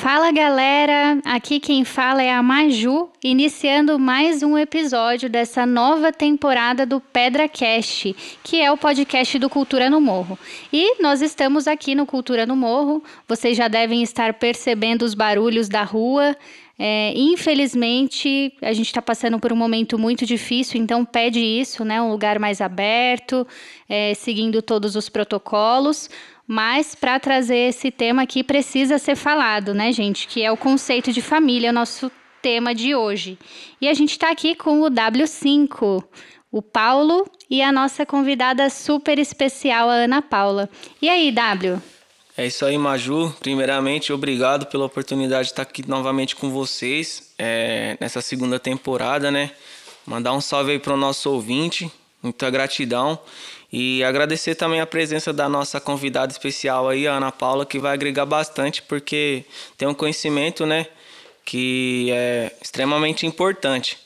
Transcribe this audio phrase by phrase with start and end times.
[0.00, 6.86] Fala galera, aqui quem fala é a Maju, iniciando mais um episódio dessa nova temporada
[6.86, 8.14] do Pedra Cast,
[8.44, 10.38] que é o podcast do Cultura no Morro.
[10.72, 15.68] E nós estamos aqui no Cultura no Morro, vocês já devem estar percebendo os barulhos
[15.68, 16.36] da rua.
[16.78, 22.00] É, infelizmente, a gente está passando por um momento muito difícil, então pede isso, né?
[22.00, 23.44] Um lugar mais aberto,
[23.88, 26.08] é, seguindo todos os protocolos.
[26.50, 30.26] Mas para trazer esse tema aqui precisa ser falado, né, gente?
[30.26, 33.38] Que é o conceito de família, o nosso tema de hoje.
[33.78, 36.02] E a gente está aqui com o W5,
[36.50, 40.70] o Paulo e a nossa convidada super especial, a Ana Paula.
[41.02, 41.82] E aí, W?
[42.34, 43.34] É isso aí, Maju.
[43.40, 49.50] Primeiramente, obrigado pela oportunidade de estar aqui novamente com vocês é, nessa segunda temporada, né?
[50.06, 51.92] Mandar um salve aí para o nosso ouvinte,
[52.22, 53.18] muita gratidão.
[53.70, 57.92] E agradecer também a presença da nossa convidada especial aí, a Ana Paula, que vai
[57.92, 59.44] agregar bastante, porque
[59.76, 60.86] tem um conhecimento, né,
[61.44, 63.98] que é extremamente importante.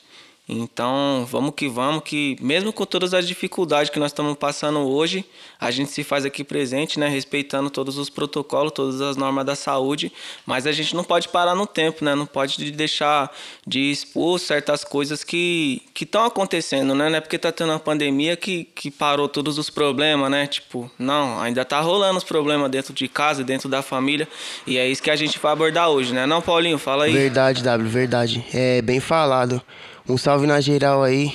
[0.47, 5.23] Então, vamos que vamos, que mesmo com todas as dificuldades que nós estamos passando hoje,
[5.57, 9.55] a gente se faz aqui presente, né, respeitando todos os protocolos, todas as normas da
[9.55, 10.11] saúde,
[10.45, 12.13] mas a gente não pode parar no tempo, né?
[12.13, 13.31] Não pode deixar
[13.65, 17.07] de expor certas coisas que que estão acontecendo, né?
[17.07, 20.45] Não é porque tá tendo uma pandemia que, que parou todos os problemas, né?
[20.47, 24.27] Tipo, não, ainda tá rolando os problemas dentro de casa, dentro da família,
[24.67, 26.25] e é isso que a gente vai abordar hoje, né?
[26.25, 27.13] Não, Paulinho, fala aí.
[27.13, 28.45] Verdade, W, verdade.
[28.53, 29.61] É bem falado.
[30.07, 31.33] Um salve na geral aí.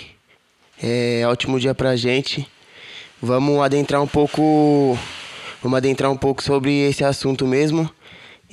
[0.82, 2.46] É ótimo dia pra gente.
[3.20, 4.98] Vamos adentrar um pouco.
[5.62, 7.90] Vamos adentrar um pouco sobre esse assunto mesmo.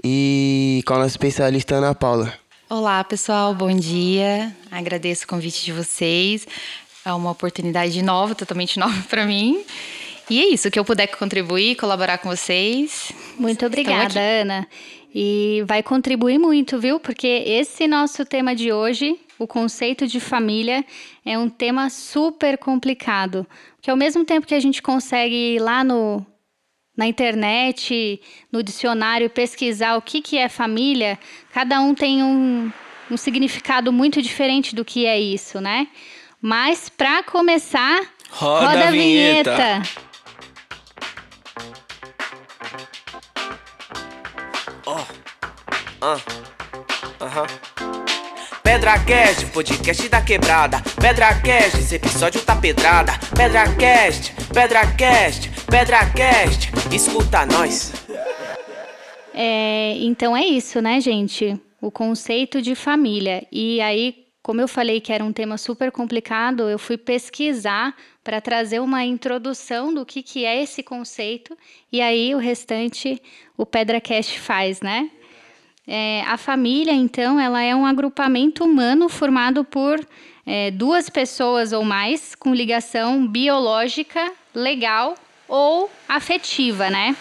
[0.02, 2.33] E com a nossa especialista Ana Paula.
[2.69, 4.55] Olá, pessoal, bom dia.
[4.71, 6.47] Agradeço o convite de vocês.
[7.03, 9.66] É uma oportunidade nova, totalmente nova para mim.
[10.30, 13.11] E é isso, que eu puder contribuir, colaborar com vocês.
[13.38, 14.66] Muito obrigada, Ana.
[15.13, 17.02] E vai contribuir muito, viu?
[17.02, 20.86] Porque esse nosso tema de hoje o conceito de família
[21.25, 23.45] é um tema super complicado,
[23.82, 26.26] que ao mesmo tempo que a gente consegue ir lá no,
[26.95, 28.21] na internet,
[28.52, 31.20] no dicionário, pesquisar o que, que é família,
[31.52, 32.71] cada um tem um,
[33.11, 35.88] um significado muito diferente do que é isso, né?
[36.42, 39.55] Mas para começar, roda, roda a vinheta.
[39.55, 40.05] vinheta.
[44.88, 45.04] Oh.
[46.02, 46.17] Ah.
[47.20, 47.42] Aham.
[47.42, 47.74] Uh -huh.
[48.85, 50.77] PedraCast, podcast da quebrada.
[51.01, 53.13] PedraCast, esse episódio tá pedrada.
[53.35, 57.91] PedraCast, PedraCast, PedraCast, escuta nós.
[59.33, 61.59] É, então é isso, né, gente?
[61.81, 63.47] O conceito de família.
[63.51, 68.39] E aí, como eu falei que era um tema super complicado, eu fui pesquisar para
[68.39, 71.57] trazer uma introdução do que, que é esse conceito.
[71.91, 73.19] E aí o restante
[73.57, 75.09] o PedraCast faz, né?
[75.87, 79.99] É, a família, então, ela é um agrupamento humano formado por
[80.45, 85.15] é, duas pessoas ou mais com ligação biológica, legal
[85.47, 87.15] ou afetiva, né?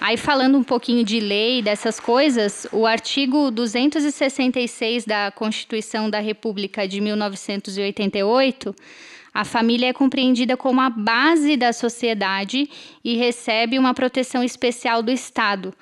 [0.00, 6.86] Aí falando um pouquinho de lei dessas coisas, o artigo 266 da Constituição da República
[6.86, 8.74] de 1988,
[9.32, 12.68] a família é compreendida como a base da sociedade
[13.02, 15.74] e recebe uma proteção especial do Estado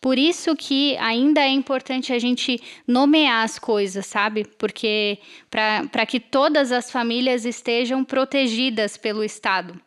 [0.00, 4.46] por isso que ainda é importante a gente nomear as coisas, sabe?
[4.56, 5.18] Porque
[5.50, 9.80] para que todas as famílias estejam protegidas pelo Estado.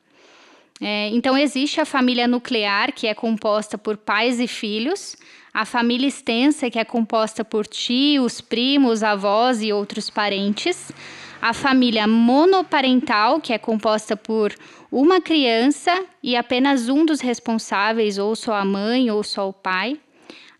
[0.81, 5.15] É, então, existe a família nuclear, que é composta por pais e filhos,
[5.53, 10.91] a família extensa, que é composta por tios, primos, avós e outros parentes,
[11.39, 14.55] a família monoparental, que é composta por
[14.91, 19.99] uma criança e apenas um dos responsáveis, ou só a mãe ou só o pai.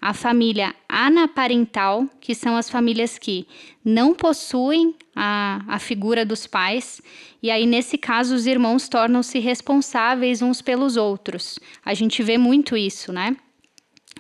[0.02, 3.46] A família anaparental, que são as famílias que
[3.86, 7.02] não possuem a, a figura dos pais,
[7.44, 11.60] e aí, nesse caso, os irmãos tornam-se responsáveis uns pelos outros.
[11.84, 13.36] A gente vê muito isso, né?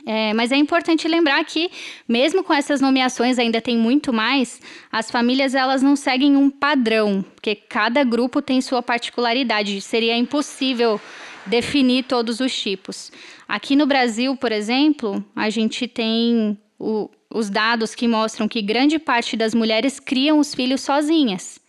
[0.05, 1.69] É, mas é importante lembrar que,
[2.07, 4.59] mesmo com essas nomeações, ainda tem muito mais,
[4.91, 9.79] as famílias elas não seguem um padrão, porque cada grupo tem sua particularidade.
[9.81, 10.99] Seria impossível
[11.45, 13.11] definir todos os tipos.
[13.47, 18.97] Aqui no Brasil, por exemplo, a gente tem o, os dados que mostram que grande
[18.97, 21.60] parte das mulheres criam os filhos sozinhas.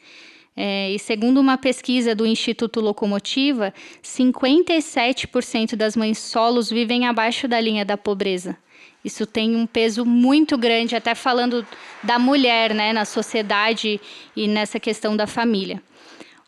[0.55, 3.73] É, e segundo uma pesquisa do Instituto Locomotiva,
[4.03, 8.57] 57% das mães solos vivem abaixo da linha da pobreza.
[9.05, 11.67] Isso tem um peso muito grande, até falando
[12.03, 14.01] da mulher né, na sociedade
[14.37, 15.83] e nessa questão da família.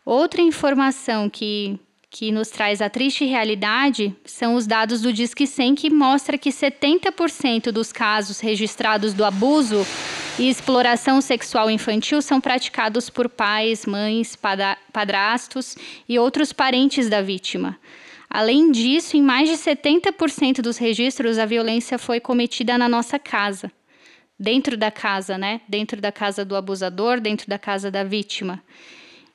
[0.05, 1.79] Outra informação que,
[2.17, 6.49] que nos traz a triste realidade são os dados do Disque 100 que mostra que
[6.49, 9.85] 70% dos casos registrados do abuso
[10.39, 14.33] e exploração sexual infantil são praticados por pais, mães,
[14.93, 15.75] padrastos
[16.07, 17.77] e outros parentes da vítima.
[18.29, 23.69] Além disso, em mais de 70% dos registros, a violência foi cometida na nossa casa.
[24.39, 25.59] Dentro da casa, né?
[25.67, 28.63] Dentro da casa do abusador, dentro da casa da vítima.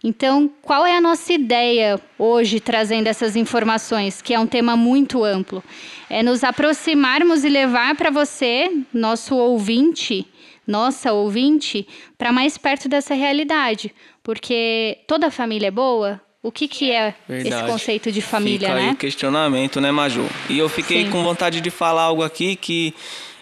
[0.03, 5.23] Então, qual é a nossa ideia hoje trazendo essas informações, que é um tema muito
[5.23, 5.63] amplo?
[6.09, 10.27] É nos aproximarmos e levar para você, nosso ouvinte,
[10.67, 11.87] nossa ouvinte,
[12.17, 13.95] para mais perto dessa realidade.
[14.23, 16.21] Porque toda família é boa?
[16.43, 17.55] O que, que é Verdade.
[17.55, 18.89] esse conceito de família, Fica né?
[18.89, 20.27] aí o questionamento, né, Maju?
[20.49, 21.11] E eu fiquei Sim.
[21.11, 22.95] com vontade de falar algo aqui que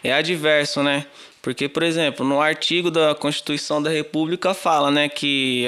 [0.02, 1.06] é adverso, né?
[1.48, 5.64] Porque, por exemplo, no artigo da Constituição da República fala, né, que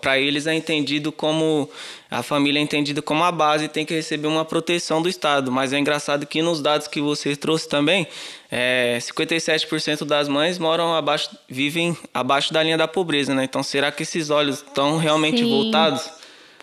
[0.00, 1.70] para eles é entendido como
[2.10, 5.52] a família é entendida como a base e tem que receber uma proteção do Estado.
[5.52, 8.08] Mas é engraçado que nos dados que você trouxe também,
[8.50, 13.44] é, 57% das mães moram abaixo, vivem abaixo da linha da pobreza, né?
[13.44, 15.48] Então, será que esses olhos estão realmente Sim.
[15.48, 16.10] voltados?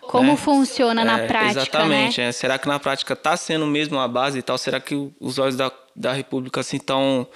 [0.02, 0.36] Como né?
[0.36, 1.60] funciona na é, prática?
[1.62, 2.20] Exatamente.
[2.20, 2.28] Né?
[2.28, 4.58] É, será que na prática está sendo mesmo a base e tal?
[4.58, 7.26] Será que os olhos da, da República assim estão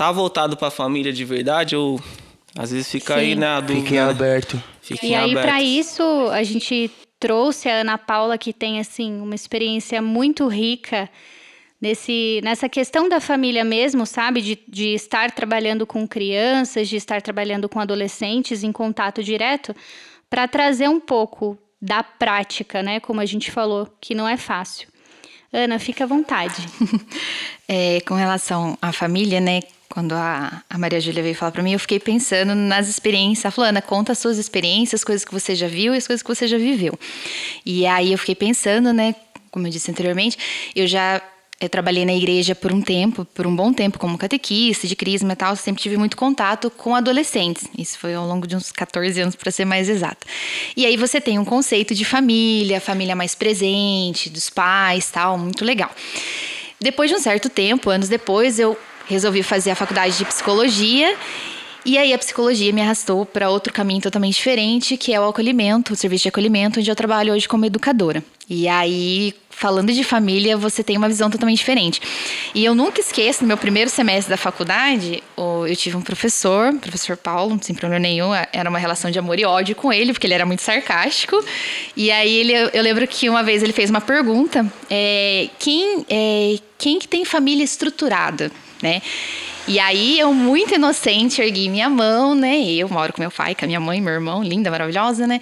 [0.00, 2.00] tá voltado para a família de verdade ou
[2.56, 3.20] às vezes fica Sim.
[3.20, 3.82] aí né, a dúvida.
[3.82, 4.08] Fiquem né?
[4.08, 4.62] aberto.
[4.80, 6.02] Fiquem e aí para isso
[6.32, 11.06] a gente trouxe a Ana Paula que tem assim uma experiência muito rica
[11.78, 17.20] nesse nessa questão da família mesmo, sabe, de, de estar trabalhando com crianças, de estar
[17.20, 19.76] trabalhando com adolescentes em contato direto,
[20.30, 24.88] para trazer um pouco da prática, né, como a gente falou, que não é fácil.
[25.52, 26.66] Ana, fica à vontade.
[27.68, 29.60] é, com relação à família, né?
[29.90, 33.44] Quando a, a Maria Júlia veio falar para mim, eu fiquei pensando nas experiências.
[33.44, 36.22] Ela falou, Ana, conta as suas experiências, coisas que você já viu e as coisas
[36.22, 36.96] que você já viveu.
[37.66, 39.16] E aí eu fiquei pensando, né?
[39.50, 40.38] Como eu disse anteriormente,
[40.76, 41.20] eu já
[41.60, 45.34] eu trabalhei na igreja por um tempo, por um bom tempo, como catequista, de crisma
[45.34, 47.68] e tal, sempre tive muito contato com adolescentes.
[47.76, 50.26] Isso foi ao longo de uns 14 anos, para ser mais exata.
[50.74, 55.62] E aí você tem um conceito de família, família mais presente, dos pais, tal, muito
[55.62, 55.90] legal.
[56.80, 58.74] Depois de um certo tempo, anos depois, eu
[59.10, 61.16] resolvi fazer a faculdade de psicologia
[61.84, 65.94] e aí a psicologia me arrastou para outro caminho totalmente diferente, que é o acolhimento,
[65.94, 68.22] o serviço de acolhimento, onde eu trabalho hoje como educadora.
[68.48, 72.02] E aí, falando de família, você tem uma visão totalmente diferente.
[72.54, 77.16] E eu nunca esqueço, no meu primeiro semestre da faculdade, eu tive um professor, professor
[77.16, 80.34] Paulo, sem problema nenhum, era uma relação de amor e ódio com ele, porque ele
[80.34, 81.42] era muito sarcástico.
[81.96, 86.56] E aí ele, eu lembro que uma vez ele fez uma pergunta: é, quem, é,
[86.76, 88.50] quem que tem família estruturada?
[88.82, 89.02] Né?
[89.68, 92.60] E aí eu, muito inocente, ergui minha mão, né?
[92.64, 95.38] Eu moro com meu pai, com a minha mãe, meu irmão, linda, maravilhosa, né?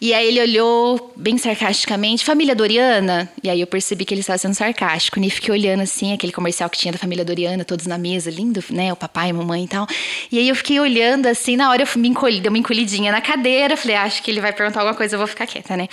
[0.00, 3.28] E aí ele olhou bem sarcasticamente, família Doriana?
[3.42, 5.18] E aí eu percebi que ele estava sendo sarcástico.
[5.18, 8.62] E fiquei olhando assim, aquele comercial que tinha da família Doriana, todos na mesa, lindo,
[8.70, 8.92] né?
[8.92, 9.88] O papai, a mamãe e tal.
[10.30, 13.20] E aí eu fiquei olhando assim, na hora eu me encolhi, deu uma encolhidinha na
[13.20, 13.76] cadeira.
[13.76, 15.88] Falei, ah, acho que ele vai perguntar alguma coisa, eu vou ficar quieta, né?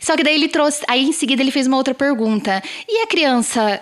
[0.00, 2.60] Só que daí ele trouxe, aí em seguida ele fez uma outra pergunta.
[2.88, 3.80] E a criança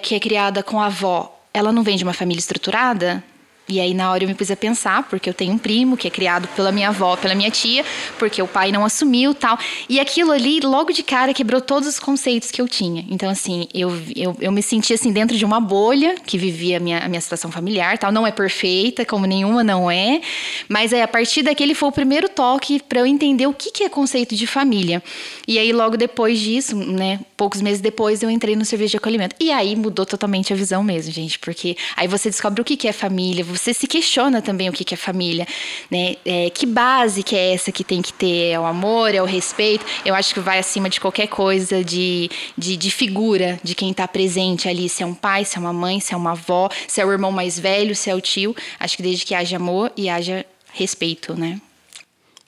[0.00, 1.35] que é criada com a avó?
[1.56, 3.24] Ela não vem de uma família estruturada?
[3.68, 6.06] E aí, na hora, eu me pus a pensar, porque eu tenho um primo que
[6.06, 7.84] é criado pela minha avó, pela minha tia,
[8.16, 9.58] porque o pai não assumiu tal.
[9.88, 13.04] E aquilo ali, logo de cara, quebrou todos os conceitos que eu tinha.
[13.10, 16.80] Então, assim, eu, eu, eu me senti, assim, dentro de uma bolha que vivia a
[16.80, 18.12] minha, a minha situação familiar tal.
[18.12, 20.20] Não é perfeita, como nenhuma não é.
[20.68, 23.82] Mas aí, a partir daquele foi o primeiro toque para eu entender o que, que
[23.82, 25.02] é conceito de família.
[25.48, 29.34] E aí, logo depois disso, né, poucos meses depois, eu entrei no serviço de acolhimento.
[29.40, 32.86] E aí mudou totalmente a visão mesmo, gente, porque aí você descobre o que, que
[32.86, 35.46] é família, você se questiona também o que, que é família,
[35.90, 36.16] né?
[36.24, 38.50] É, que base que é essa que tem que ter?
[38.52, 39.84] É o amor, é o respeito?
[40.04, 44.06] Eu acho que vai acima de qualquer coisa de, de, de figura de quem está
[44.06, 47.00] presente ali, se é um pai, se é uma mãe, se é uma avó, se
[47.00, 48.54] é o irmão mais velho, se é o tio.
[48.78, 51.60] Acho que desde que haja amor e haja respeito, né?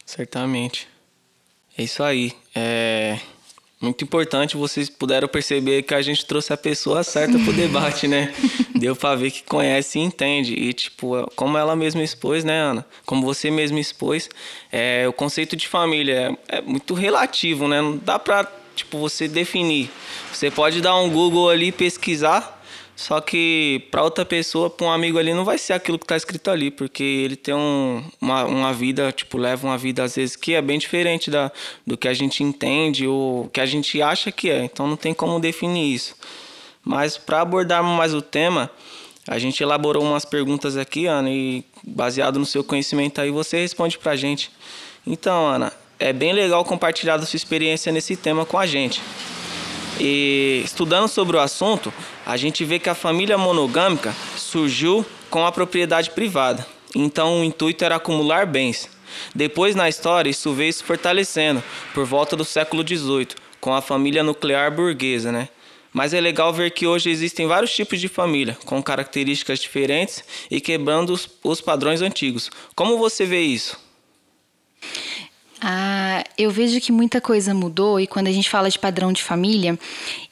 [0.05, 0.87] Certamente.
[1.77, 2.33] É isso aí.
[2.55, 3.19] É
[3.81, 8.35] muito importante, vocês puderam perceber que a gente trouxe a pessoa certa pro debate, né?
[8.75, 10.55] Deu para ver que conhece e entende.
[10.55, 12.85] E, tipo, como ela mesma expôs, né, Ana?
[13.07, 14.29] Como você mesma expôs,
[14.73, 17.81] é, o conceito de família é, é muito relativo, né?
[17.81, 19.89] Não dá pra, tipo, você definir.
[20.33, 22.58] Você pode dar um Google ali, pesquisar,
[22.99, 26.17] só que para outra pessoa, para um amigo ali, não vai ser aquilo que está
[26.17, 30.35] escrito ali, porque ele tem um, uma, uma vida, tipo, leva uma vida às vezes
[30.35, 31.53] que é bem diferente da,
[31.87, 34.65] do que a gente entende ou que a gente acha que é.
[34.65, 36.17] Então não tem como definir isso.
[36.83, 38.69] Mas para abordarmos mais o tema,
[39.29, 43.97] a gente elaborou umas perguntas aqui, Ana, e baseado no seu conhecimento aí, você responde
[43.97, 44.51] para a gente.
[45.07, 49.01] Então, Ana, é bem legal compartilhar a sua experiência nesse tema com a gente.
[50.01, 51.93] E estudando sobre o assunto,
[52.25, 56.67] a gente vê que a família monogâmica surgiu com a propriedade privada.
[56.95, 58.89] Então o intuito era acumular bens.
[59.35, 61.63] Depois na história isso veio se fortalecendo
[61.95, 63.29] por volta do século XVIII,
[63.61, 65.49] com a família nuclear burguesa, né?
[65.93, 70.61] Mas é legal ver que hoje existem vários tipos de família, com características diferentes e
[70.61, 72.51] quebrando os, os padrões antigos.
[72.75, 73.79] Como você vê isso?
[75.61, 79.23] Ah, eu vejo que muita coisa mudou e quando a gente fala de padrão de
[79.23, 79.79] família,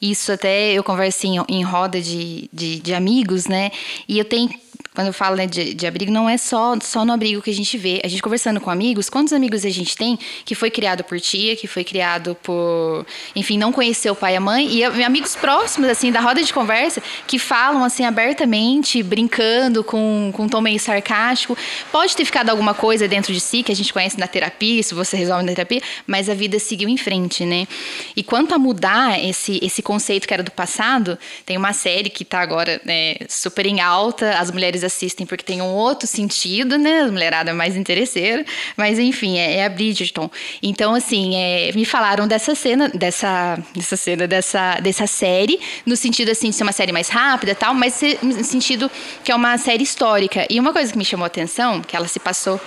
[0.01, 3.71] isso até eu converso em, em roda de, de, de amigos, né?
[4.07, 4.49] E eu tenho
[4.97, 7.53] quando eu falo né, de, de, abrigo, não é só, só no abrigo que a
[7.53, 8.01] gente vê.
[8.03, 11.55] A gente conversando com amigos, quantos amigos a gente tem que foi criado por tia,
[11.55, 13.05] que foi criado por.
[13.35, 16.51] Enfim, não conheceu o pai e a mãe, e amigos próximos, assim, da roda de
[16.51, 21.55] conversa, que falam, assim, abertamente, brincando, com, com um tom meio sarcástico.
[21.91, 24.95] Pode ter ficado alguma coisa dentro de si que a gente conhece na terapia, isso
[24.95, 27.67] você resolve na terapia, mas a vida seguiu em frente, né?
[28.15, 32.25] E quanto a mudar esse, esse conceito que era do passado, tem uma série que
[32.25, 37.01] tá agora né, super em alta, as mulheres assistem porque tem um outro sentido, né?
[37.01, 38.45] A mulherada é mais interesseira.
[38.75, 40.29] Mas, enfim, é, é a Bridgerton.
[40.61, 46.31] Então, assim, é, me falaram dessa cena, dessa, dessa cena, dessa, dessa série, no sentido,
[46.31, 48.89] assim, de ser uma série mais rápida tal, mas no sentido
[49.23, 50.45] que é uma série histórica.
[50.49, 52.59] E uma coisa que me chamou a atenção, que ela se passou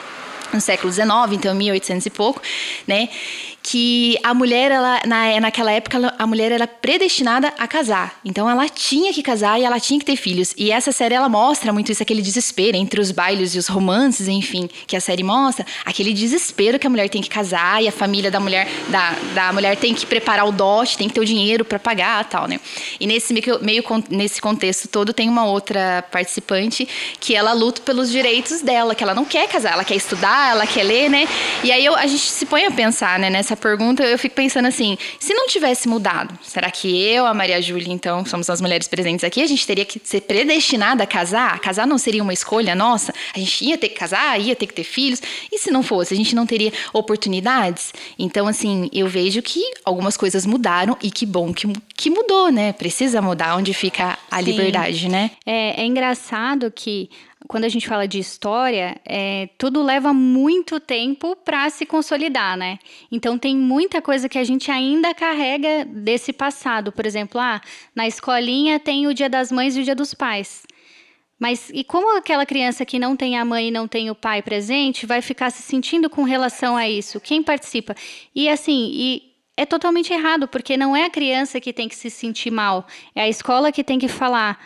[0.53, 2.43] no século XIX, então 1800 e pouco,
[2.87, 3.09] né?
[3.63, 8.19] Que a mulher, ela, na, naquela época, a mulher era predestinada a casar.
[8.25, 10.55] Então ela tinha que casar e ela tinha que ter filhos.
[10.57, 14.29] E essa série ela mostra muito isso, aquele desespero entre os bailes e os romances,
[14.29, 17.93] enfim, que a série mostra, aquele desespero que a mulher tem que casar e a
[17.93, 21.25] família da mulher da, da mulher tem que preparar o dote, tem que ter o
[21.25, 22.61] dinheiro para pagar, tal, né?
[22.99, 26.89] E nesse meio, meio nesse contexto todo tem uma outra participante
[27.19, 30.67] que ela luta pelos direitos dela, que ela não quer casar, ela quer estudar, ela
[30.67, 31.29] quer ler, né?
[31.63, 34.67] E aí eu, a gente se põe a pensar, né, nessa pergunta, eu fico pensando
[34.67, 38.89] assim: se não tivesse mudado, será que eu, a Maria Júlia, então, somos as mulheres
[38.89, 41.59] presentes aqui, a gente teria que ser predestinada a casar?
[41.61, 43.13] Casar não seria uma escolha nossa?
[43.35, 45.23] A gente ia ter que casar, ia ter que ter filhos?
[45.51, 47.93] E se não fosse, a gente não teria oportunidades?
[48.19, 51.67] Então, assim, eu vejo que algumas coisas mudaram e que bom que,
[51.97, 52.73] que mudou, né?
[52.73, 54.45] Precisa mudar onde fica a Sim.
[54.45, 55.31] liberdade, né?
[55.45, 57.11] É, é engraçado que
[57.51, 62.79] quando a gente fala de história, é, tudo leva muito tempo para se consolidar, né?
[63.11, 66.93] Então tem muita coisa que a gente ainda carrega desse passado.
[66.93, 67.61] Por exemplo, ah,
[67.93, 70.63] na escolinha tem o Dia das Mães e o Dia dos Pais.
[71.41, 74.43] Mas e como aquela criança que não tem a mãe e não tem o pai
[74.43, 77.19] presente vai ficar se sentindo com relação a isso?
[77.19, 77.97] Quem participa?
[78.33, 79.23] E assim, e
[79.57, 83.23] é totalmente errado, porque não é a criança que tem que se sentir mal, é
[83.23, 84.65] a escola que tem que falar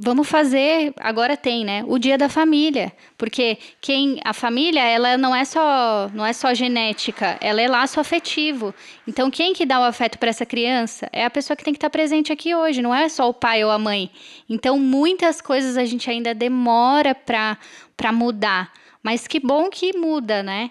[0.00, 1.82] Vamos fazer, agora tem, né?
[1.84, 6.54] O dia da família, porque quem a família, ela não é só, não é só
[6.54, 8.72] genética, ela é laço afetivo.
[9.08, 11.78] Então, quem que dá o afeto para essa criança é a pessoa que tem que
[11.78, 14.08] estar presente aqui hoje, não é só o pai ou a mãe.
[14.48, 17.58] Então, muitas coisas a gente ainda demora para
[17.96, 20.70] para mudar, mas que bom que muda, né?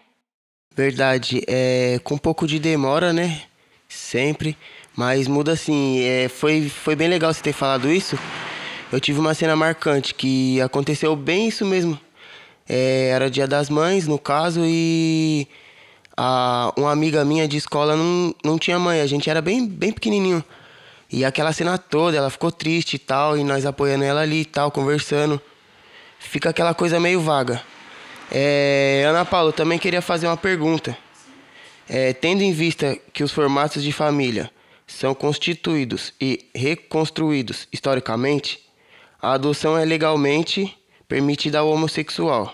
[0.74, 3.42] Verdade, é com um pouco de demora, né?
[3.90, 4.56] Sempre,
[4.96, 6.00] mas muda assim.
[6.02, 8.18] É, foi foi bem legal você ter falado isso
[8.92, 12.00] eu tive uma cena marcante que aconteceu bem isso mesmo.
[12.68, 15.48] É, era dia das mães, no caso, e
[16.16, 19.92] a, uma amiga minha de escola não, não tinha mãe, a gente era bem, bem
[19.92, 20.44] pequenininho.
[21.10, 24.46] E aquela cena toda, ela ficou triste e tal, e nós apoiando ela ali e
[24.46, 25.42] tal, conversando.
[26.20, 27.62] Fica aquela coisa meio vaga.
[28.30, 30.98] É, Ana Paula, também queria fazer uma pergunta.
[31.88, 34.52] É, tendo em vista que os formatos de família
[34.86, 38.67] são constituídos e reconstruídos historicamente,
[39.22, 42.54] a adoção é legalmente permitida ao homossexual.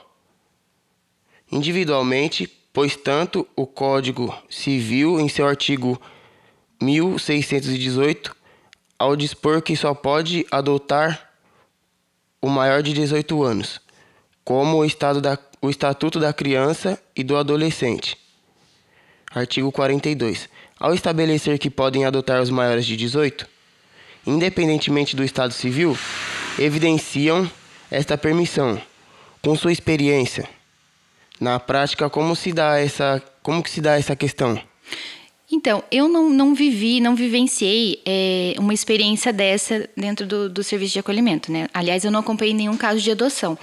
[1.52, 6.02] Individualmente, pois tanto o Código Civil, em seu artigo
[6.82, 8.36] 1618,
[8.98, 11.30] ao dispor que só pode adotar
[12.42, 13.80] o maior de 18 anos,
[14.44, 18.18] como o, estado da, o Estatuto da Criança e do Adolescente.
[19.34, 20.50] Artigo 42.
[20.80, 23.48] Ao estabelecer que podem adotar os maiores de 18,
[24.26, 25.98] independentemente do estado civil,
[26.60, 27.50] evidenciam
[27.90, 28.82] esta permissão.
[29.42, 30.48] Com sua experiência,
[31.40, 34.62] na prática, como se dá essa, como que se dá essa questão?
[35.52, 40.94] Então, eu não, não vivi, não vivenciei é, uma experiência dessa dentro do, do serviço
[40.94, 41.68] de acolhimento, né?
[41.72, 43.56] Aliás, eu não acompanhei nenhum caso de adoção.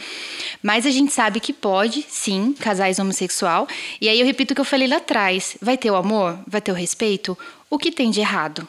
[0.62, 3.66] Mas a gente sabe que pode, sim, casais homossexual.
[4.00, 6.38] E aí eu repito o que eu falei lá atrás: vai ter o amor?
[6.47, 7.37] Vai ter o respeito?
[7.68, 8.68] O que tem de errado?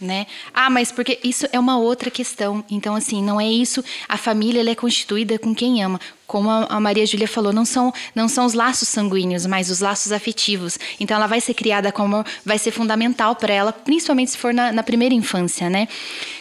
[0.00, 0.26] Né?
[0.54, 2.64] Ah, mas porque isso é uma outra questão.
[2.70, 3.84] Então, assim, não é isso.
[4.08, 6.00] A família é constituída com quem ama.
[6.26, 10.12] Como a Maria Júlia falou, não são, não são os laços sanguíneos, mas os laços
[10.12, 10.78] afetivos.
[10.98, 14.72] Então, ela vai ser criada como vai ser fundamental para ela, principalmente se for na,
[14.72, 15.88] na, primeira infância, né?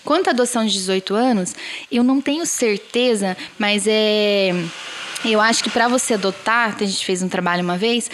[0.05, 1.55] Quanto à adoção de 18 anos,
[1.91, 4.53] eu não tenho certeza, mas é.
[5.25, 8.09] Eu acho que para você adotar, a gente fez um trabalho uma vez,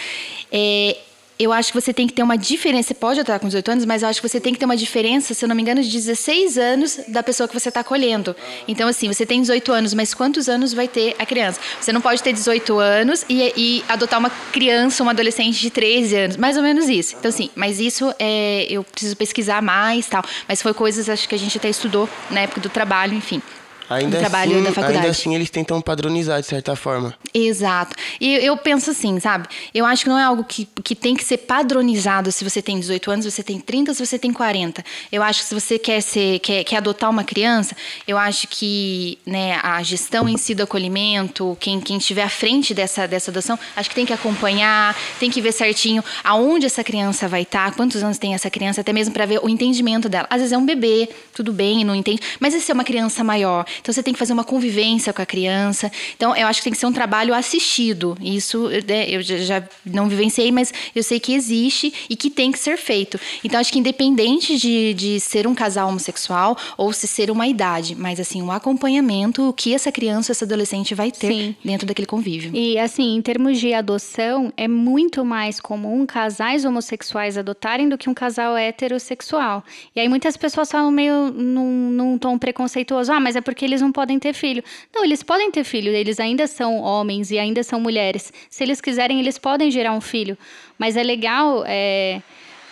[0.50, 0.96] é,
[1.38, 2.88] eu acho que você tem que ter uma diferença.
[2.88, 4.76] Você pode adotar com 18 anos, mas eu acho que você tem que ter uma
[4.76, 8.34] diferença, se eu não me engano, de 16 anos da pessoa que você está acolhendo.
[8.66, 11.60] Então, assim, você tem 18 anos, mas quantos anos vai ter a criança?
[11.80, 16.16] Você não pode ter 18 anos e, e adotar uma criança, uma adolescente de 13
[16.16, 16.36] anos.
[16.36, 17.16] Mais ou menos isso.
[17.18, 20.24] Então, assim, mas isso é, eu preciso pesquisar mais tal.
[20.48, 23.42] Mas foi coisas, acho que a gente até estudou na época do trabalho, enfim.
[23.88, 24.96] Ainda trabalho assim, da faculdade.
[24.98, 27.14] Ainda assim, eles tentam padronizar, de certa forma.
[27.32, 27.94] Exato.
[28.20, 29.48] E eu penso assim, sabe?
[29.74, 32.78] Eu acho que não é algo que, que tem que ser padronizado se você tem
[32.80, 34.84] 18 anos, se você tem 30, se você tem 40.
[35.12, 37.76] Eu acho que se você quer, ser, quer, quer adotar uma criança,
[38.06, 42.74] eu acho que né, a gestão em si do acolhimento, quem, quem estiver à frente
[42.74, 47.28] dessa, dessa adoção, acho que tem que acompanhar, tem que ver certinho aonde essa criança
[47.28, 50.26] vai estar, quantos anos tem essa criança, até mesmo para ver o entendimento dela.
[50.28, 53.22] Às vezes é um bebê, tudo bem, não entende, mas e se é uma criança
[53.22, 53.64] maior?
[53.80, 55.90] Então você tem que fazer uma convivência com a criança.
[56.16, 58.16] Então eu acho que tem que ser um trabalho assistido.
[58.20, 62.58] Isso né, eu já não vivenciei, mas eu sei que existe e que tem que
[62.58, 63.18] ser feito.
[63.44, 67.94] Então acho que independente de, de ser um casal homossexual ou se ser uma idade,
[67.94, 71.56] mas assim, um acompanhamento que essa criança, essa adolescente vai ter Sim.
[71.64, 72.50] dentro daquele convívio.
[72.54, 78.08] E assim, em termos de adoção, é muito mais comum casais homossexuais adotarem do que
[78.08, 79.64] um casal heterossexual.
[79.94, 83.80] E aí muitas pessoas falam meio num, num tom preconceituoso, ah, mas é porque eles
[83.80, 84.62] não podem ter filho.
[84.94, 88.32] Não, eles podem ter filho, eles ainda são homens e ainda são mulheres.
[88.48, 90.36] Se eles quiserem, eles podem gerar um filho.
[90.78, 91.64] Mas é legal.
[91.66, 92.22] É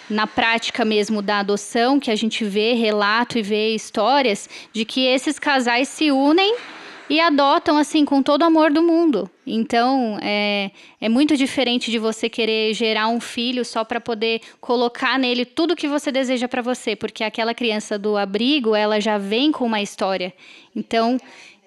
[0.08, 5.06] na prática mesmo da adoção, que a gente vê relato e vê histórias de que
[5.06, 6.56] esses casais se unem
[7.08, 9.30] e adotam assim com todo o amor do mundo.
[9.46, 10.70] Então é,
[11.00, 15.76] é muito diferente de você querer gerar um filho só para poder colocar nele tudo
[15.76, 19.82] que você deseja para você, porque aquela criança do abrigo ela já vem com uma
[19.82, 20.32] história.
[20.74, 21.18] Então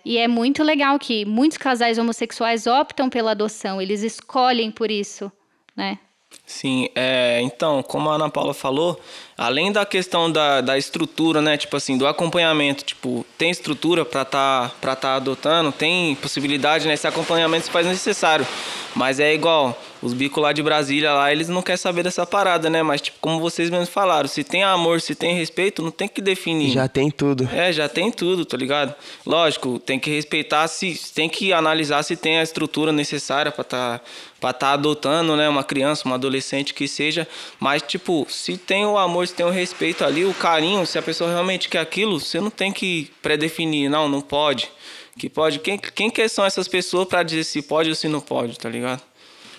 [0.03, 5.29] e é muito legal que muitos casais homossexuais optam pela adoção, eles escolhem por isso,
[5.75, 5.99] né?
[6.45, 8.97] Sim, é, então, como a Ana Paula falou,
[9.37, 14.25] além da questão da, da estrutura, né, tipo assim, do acompanhamento, tipo, tem estrutura para
[14.25, 18.47] tá para tá adotando, tem possibilidade, né, esse acompanhamento se faz necessário,
[18.95, 22.69] mas é igual os bicos lá de Brasília lá, eles não querem saber dessa parada,
[22.69, 22.83] né?
[22.83, 26.21] Mas, tipo, como vocês mesmos falaram, se tem amor, se tem respeito, não tem que
[26.21, 26.71] definir.
[26.71, 27.49] Já tem tudo.
[27.51, 28.93] É, já tem tudo, tá ligado?
[29.25, 34.01] Lógico, tem que respeitar, se tem que analisar se tem a estrutura necessária para tá
[34.39, 37.27] para estar tá adotando, né, uma criança, uma adolescente que seja,
[37.59, 41.01] mas tipo, se tem o amor, se tem o respeito ali, o carinho, se a
[41.01, 44.71] pessoa realmente quer aquilo, você não tem que predefinir, não, não pode.
[45.17, 48.21] Que pode, quem, quem que são essas pessoas para dizer se pode ou se não
[48.21, 49.01] pode, tá ligado?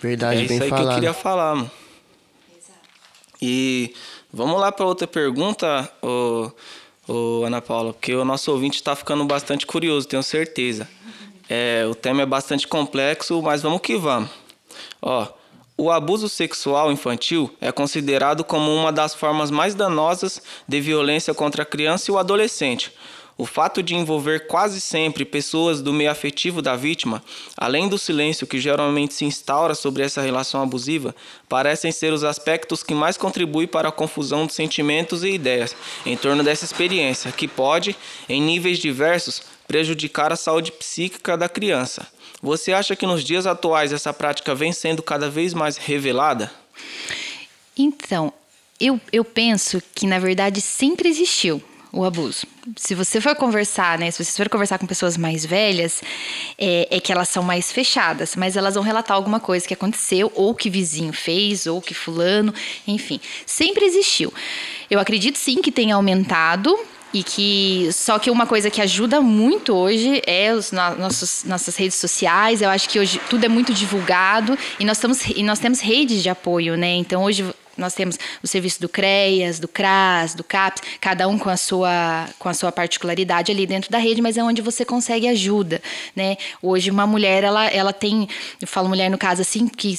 [0.00, 0.85] Verdade, é bem isso aí falado.
[0.85, 1.70] que eu queria falar, mano.
[3.40, 3.94] E
[4.33, 6.50] vamos lá para outra pergunta, ô,
[7.07, 10.88] ô, Ana Paula, porque o nosso ouvinte está ficando bastante curioso, tenho certeza.
[11.48, 14.31] É, o tema é bastante complexo, mas vamos que vamos.
[15.00, 15.26] Ó,
[15.80, 21.62] o abuso sexual infantil é considerado como uma das formas mais danosas de violência contra
[21.62, 22.92] a criança e o adolescente,
[23.36, 27.22] o fato de envolver quase sempre pessoas do meio afetivo da vítima,
[27.56, 31.14] além do silêncio que geralmente se instaura sobre essa relação abusiva,
[31.48, 36.16] parecem ser os aspectos que mais contribuem para a confusão de sentimentos e ideias em
[36.16, 37.96] torno dessa experiência, que pode,
[38.28, 42.08] em níveis diversos, prejudicar a saúde psíquica da criança.
[42.42, 46.51] Você acha que nos dias atuais essa prática vem sendo cada vez mais revelada?
[47.77, 48.33] Então,
[48.81, 52.46] eu, eu penso que na verdade sempre existiu o abuso.
[52.77, 54.11] Se você for conversar, né?
[54.11, 56.03] Se você for conversar com pessoas mais velhas,
[56.59, 60.31] é, é, que elas são mais fechadas, mas elas vão relatar alguma coisa que aconteceu,
[60.35, 62.53] ou que vizinho fez, ou que fulano,
[62.87, 63.20] enfim.
[63.46, 64.33] Sempre existiu.
[64.90, 66.79] Eu acredito sim que tenha aumentado.
[67.12, 71.97] E que só que uma coisa que ajuda muito hoje é os nossos nossas redes
[71.97, 72.61] sociais.
[72.61, 76.23] Eu acho que hoje tudo é muito divulgado e nós estamos e nós temos redes
[76.23, 76.94] de apoio, né?
[76.94, 77.44] Então hoje
[77.78, 82.28] nós temos o serviço do CREAS, do CRAS, do CAPS, cada um com a sua,
[82.38, 85.80] com a sua particularidade ali dentro da rede, mas é onde você consegue ajuda,
[86.14, 86.36] né?
[86.60, 88.28] Hoje uma mulher, ela, ela tem,
[88.60, 89.94] eu falo mulher no caso assim, que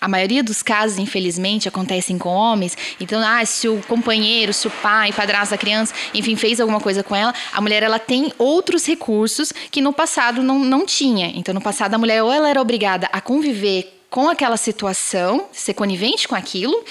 [0.00, 4.70] a maioria dos casos, infelizmente, acontecem com homens, então, ah, se o companheiro, se o
[4.70, 8.86] pai, padrasto da criança, enfim, fez alguma coisa com ela, a mulher, ela tem outros
[8.86, 11.32] recursos que no passado não, não tinha.
[11.34, 15.74] Então, no passado, a mulher ou ela era obrigada a conviver com aquela situação, ser
[15.74, 16.82] conivente com aquilo,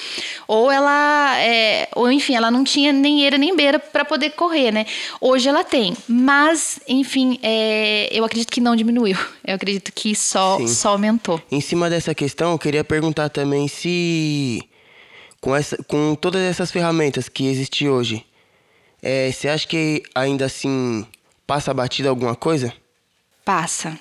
[0.47, 4.71] ou ela, é, ou enfim, ela não tinha nem eira nem beira para poder correr,
[4.71, 4.85] né?
[5.19, 9.17] Hoje ela tem, mas, enfim, é, eu acredito que não diminuiu.
[9.43, 11.41] Eu acredito que só, só aumentou.
[11.51, 14.61] Em cima dessa questão, eu queria perguntar também se,
[15.41, 18.23] com, essa, com todas essas ferramentas que existem hoje,
[19.01, 21.05] é, você acha que ainda assim
[21.47, 22.73] passa batida alguma coisa?
[23.43, 23.97] Passa.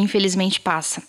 [0.00, 1.02] Infelizmente passa.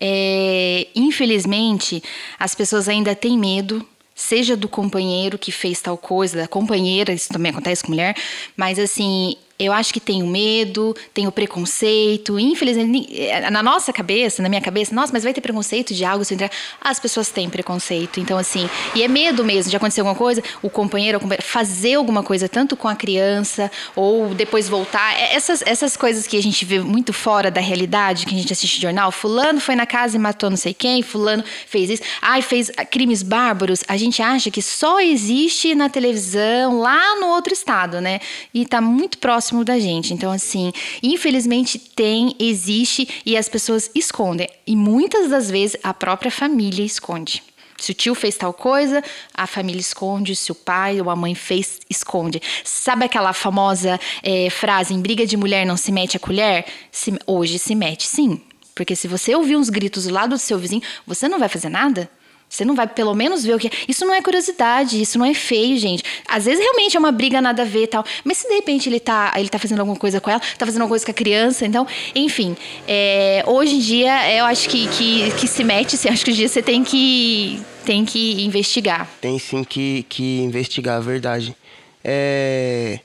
[0.00, 2.02] É, infelizmente,
[2.38, 7.28] as pessoas ainda têm medo, seja do companheiro que fez tal coisa, da companheira, isso
[7.28, 8.16] também acontece com mulher,
[8.56, 12.38] mas assim, eu acho que tenho medo, tenho preconceito.
[12.40, 16.24] Infelizmente, eh, na nossa cabeça, na minha cabeça, nossa, mas vai ter preconceito de algo
[16.24, 16.50] se entrar.
[16.80, 18.18] As pessoas têm preconceito.
[18.20, 22.48] Então, assim, e é medo mesmo de acontecer alguma coisa, o companheiro, fazer alguma coisa,
[22.48, 25.14] tanto com a criança, ou depois voltar.
[25.30, 28.80] Essas, essas coisas que a gente vê muito fora da realidade, que a gente assiste
[28.80, 32.70] jornal, fulano foi na casa e matou não sei quem, fulano fez isso, ai, fez
[32.90, 33.84] crimes bárbaros.
[33.86, 38.20] A gente acha que só existe na televisão, lá no outro estado, né?
[38.54, 40.14] E tá muito próximo próximo da gente.
[40.14, 44.48] Então, assim, infelizmente tem, existe e as pessoas escondem.
[44.66, 47.42] E muitas das vezes a própria família esconde.
[47.76, 49.02] Se o tio fez tal coisa,
[49.34, 50.36] a família esconde.
[50.36, 52.40] Se o pai ou a mãe fez, esconde.
[52.62, 56.66] Sabe aquela famosa é, frase: em briga de mulher não se mete a colher?
[56.92, 58.40] Se, hoje se mete, sim.
[58.74, 62.08] Porque se você ouvir uns gritos lado do seu vizinho, você não vai fazer nada?
[62.50, 63.70] Você não vai pelo menos ver o que é.
[63.86, 66.02] Isso não é curiosidade, isso não é feio, gente.
[66.26, 68.04] Às vezes realmente é uma briga nada a ver e tal.
[68.24, 70.82] Mas se de repente ele tá, ele tá fazendo alguma coisa com ela, tá fazendo
[70.82, 72.56] alguma coisa com a criança, então, enfim.
[72.88, 76.42] É, hoje em dia, eu acho que, que, que se mete, acho que hoje em
[76.42, 79.08] dia você tem que, tem que investigar.
[79.20, 81.54] Tem sim que, que investigar, a verdade.
[82.02, 82.98] É...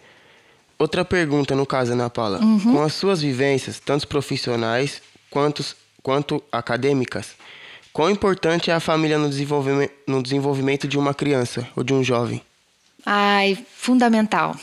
[0.79, 2.39] Outra pergunta, no caso, Ana Paula.
[2.39, 2.73] Uhum.
[2.73, 5.63] Com as suas vivências, tanto profissionais quanto,
[6.01, 7.36] quanto acadêmicas,
[7.95, 12.03] Quão importante é a família no desenvolvimento, no desenvolvimento de uma criança ou de um
[12.03, 12.41] jovem?
[13.05, 14.53] Ai, fundamental.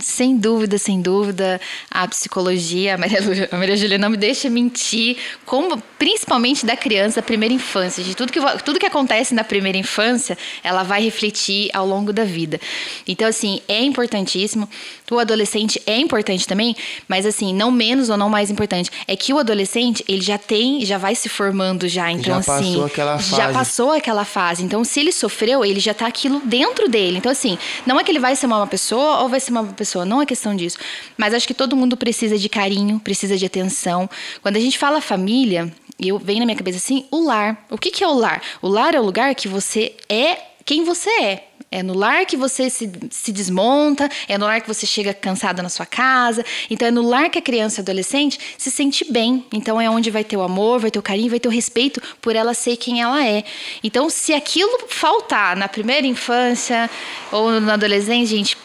[0.00, 3.18] Sem dúvida, sem dúvida, a psicologia, a Maria,
[3.50, 8.14] a Maria Júlia não me deixa mentir, como, principalmente da criança, da primeira infância, de
[8.14, 12.60] tudo que, tudo que acontece na primeira infância, ela vai refletir ao longo da vida.
[13.06, 14.68] Então, assim, é importantíssimo.
[15.10, 16.74] O adolescente é importante também,
[17.06, 18.90] mas assim, não menos ou não mais importante.
[19.06, 22.10] É que o adolescente, ele já tem, já vai se formando já.
[22.10, 22.72] Então, já assim.
[22.72, 23.36] Passou aquela fase.
[23.36, 24.64] Já passou aquela fase.
[24.64, 27.18] Então, se ele sofreu, ele já tá aquilo dentro dele.
[27.18, 29.81] Então, assim, não é que ele vai ser uma pessoa ou vai ser uma pessoa,
[30.04, 30.78] não é questão disso.
[31.16, 34.08] Mas acho que todo mundo precisa de carinho, precisa de atenção.
[34.40, 37.64] Quando a gente fala família, eu venho na minha cabeça assim, o lar.
[37.70, 38.42] O que, que é o lar?
[38.60, 41.48] O lar é o lugar que você é quem você é.
[41.70, 45.62] É no lar que você se, se desmonta, é no lar que você chega cansada
[45.62, 46.44] na sua casa.
[46.68, 49.46] Então, é no lar que a criança e adolescente se sente bem.
[49.50, 52.00] Então, é onde vai ter o amor, vai ter o carinho, vai ter o respeito
[52.20, 53.42] por ela ser quem ela é.
[53.82, 56.90] Então, se aquilo faltar na primeira infância
[57.30, 58.56] ou na adolescência, gente,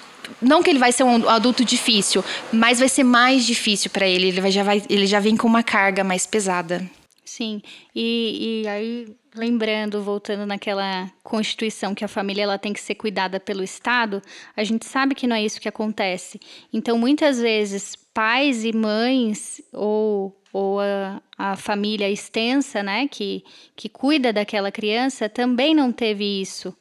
[0.42, 4.28] não que ele vai ser um adulto difícil, mas vai ser mais difícil para ele.
[4.28, 6.90] Ele já, vai, ele já vem com uma carga mais pesada.
[7.24, 7.62] Sim,
[7.94, 13.40] e, e aí lembrando, voltando naquela constituição que a família ela tem que ser cuidada
[13.40, 14.22] pelo Estado,
[14.56, 16.40] a gente sabe que não é isso que acontece.
[16.74, 23.44] Então, muitas vezes, pais e mães ou, ou a, a família extensa, né, que,
[23.76, 26.76] que cuida daquela criança, também não teve isso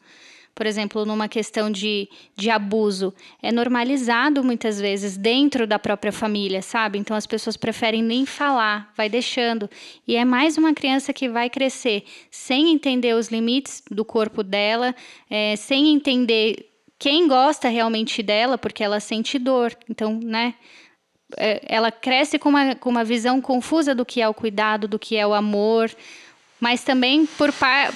[0.57, 6.63] por exemplo, numa questão de, de abuso, é normalizado muitas vezes dentro da própria família,
[6.63, 6.99] sabe?
[6.99, 9.69] Então as pessoas preferem nem falar, vai deixando.
[10.09, 14.95] E é mais uma criança que vai crescer sem entender os limites do corpo dela,
[15.29, 19.77] é, sem entender quem gosta realmente dela, porque ela sente dor.
[19.91, 20.55] Então, né?
[21.37, 24.99] É, ela cresce com uma, com uma visão confusa do que é o cuidado, do
[24.99, 25.91] que é o amor
[26.59, 27.53] mas também por,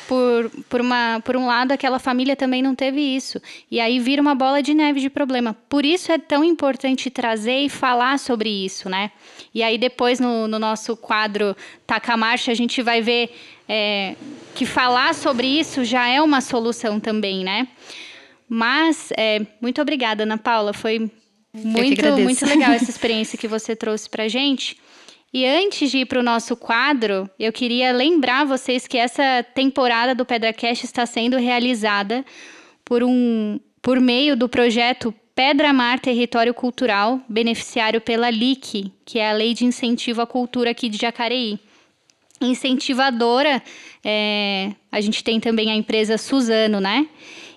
[0.06, 3.40] por, por, uma, por um lado aquela família também não teve isso.
[3.70, 5.56] E aí vira uma bola de neve de problema.
[5.68, 9.10] Por isso é tão importante trazer e falar sobre isso né?
[9.54, 13.34] E aí depois no, no nosso quadro taca marcha a gente vai ver
[13.68, 14.14] é,
[14.54, 17.68] que falar sobre isso já é uma solução também né?
[18.48, 20.72] Mas é, muito obrigada Ana Paula.
[20.72, 21.10] Foi
[21.54, 24.76] muito muito legal essa experiência que você trouxe para gente
[25.32, 30.14] e antes de ir para o nosso quadro, eu queria lembrar vocês que essa temporada
[30.14, 32.24] do PedraCast está sendo realizada
[32.84, 39.30] por, um, por meio do projeto Pedra Mar Território Cultural, beneficiário pela LIC, que é
[39.30, 41.60] a Lei de Incentivo à Cultura aqui de Jacareí.
[42.40, 43.62] Incentivadora,
[44.02, 47.06] é, a gente tem também a empresa Suzano, né?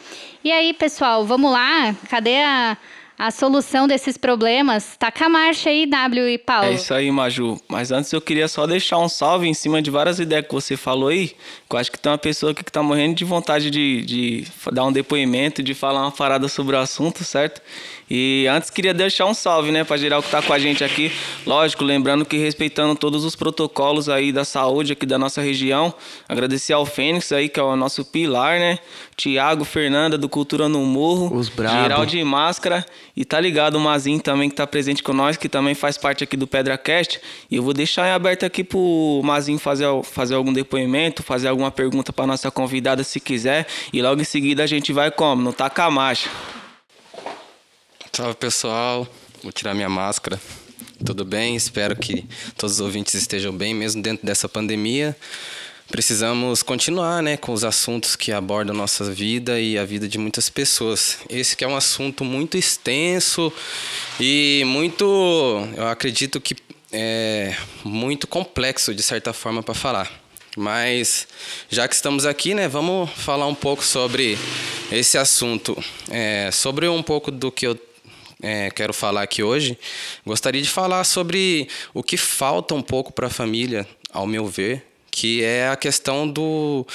[0.42, 1.94] E aí, pessoal, vamos lá?
[2.09, 2.78] Cadê a,
[3.18, 4.96] a solução desses problemas.
[4.96, 6.66] Taca a marcha aí, W e Paulo.
[6.66, 7.61] É isso aí, Maju.
[7.68, 10.76] Mas antes eu queria só deixar um salve em cima de várias ideias que você
[10.76, 11.35] falou aí.
[11.68, 14.46] Que eu acho que tem uma pessoa aqui que tá morrendo de vontade de, de
[14.72, 17.61] dar um depoimento, de falar uma parada sobre o assunto, certo?
[18.11, 21.12] E antes queria deixar um salve, né, para geral que tá com a gente aqui.
[21.47, 25.92] Lógico, lembrando que respeitando todos os protocolos aí da saúde aqui da nossa região.
[26.29, 28.79] Agradecer ao Fênix aí, que é o nosso pilar, né?
[29.16, 31.35] Tiago, Fernanda do Cultura no Morro.
[31.37, 31.83] Os brabo.
[31.83, 32.87] Geral de máscara.
[33.16, 36.25] E tá ligado o Mazinho também que tá presente com nós, que também faz parte
[36.25, 37.21] aqui do PedraCast.
[37.51, 41.71] E eu vou deixar em aberto aqui pro Mazinho fazer, fazer algum depoimento, fazer alguma
[41.71, 43.66] pergunta para nossa convidada se quiser.
[43.92, 45.42] E logo em seguida a gente vai como?
[45.42, 46.31] No Takamacha.
[48.12, 49.07] Salve pessoal,
[49.42, 50.40] vou tirar minha máscara.
[51.05, 51.55] Tudo bem?
[51.55, 55.16] Espero que todos os ouvintes estejam bem, mesmo dentro dessa pandemia.
[55.88, 60.51] Precisamos continuar, né, com os assuntos que abordam nossa vida e a vida de muitas
[60.51, 61.18] pessoas.
[61.31, 63.53] Esse que é um assunto muito extenso
[64.18, 65.05] e muito,
[65.77, 66.57] eu acredito que
[66.92, 70.11] é muito complexo de certa forma para falar.
[70.57, 71.29] Mas
[71.71, 74.37] já que estamos aqui, né, vamos falar um pouco sobre
[74.90, 77.79] esse assunto, é, sobre um pouco do que eu
[78.42, 79.79] é, quero falar aqui hoje,
[80.24, 84.85] gostaria de falar sobre o que falta um pouco para a família, ao meu ver,
[85.11, 86.87] que é a questão do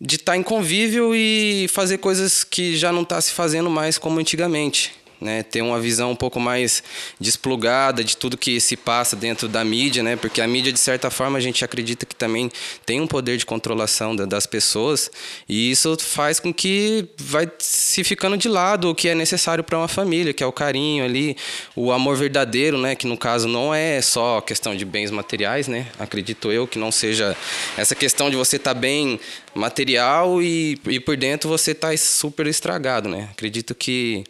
[0.00, 3.98] de estar tá em convívio e fazer coisas que já não está se fazendo mais
[3.98, 6.82] como antigamente né, ter uma visão um pouco mais
[7.20, 11.10] desplugada de tudo que se passa dentro da mídia, né, porque a mídia de certa
[11.10, 12.50] forma a gente acredita que também
[12.86, 15.10] tem um poder de controlação das pessoas
[15.48, 19.76] e isso faz com que vai se ficando de lado o que é necessário para
[19.76, 21.36] uma família, que é o carinho ali,
[21.74, 25.88] o amor verdadeiro, né, que no caso não é só questão de bens materiais, né,
[25.98, 27.36] acredito eu que não seja
[27.76, 29.18] essa questão de você estar tá bem
[29.54, 34.24] material e, e por dentro você está super estragado, né, acredito que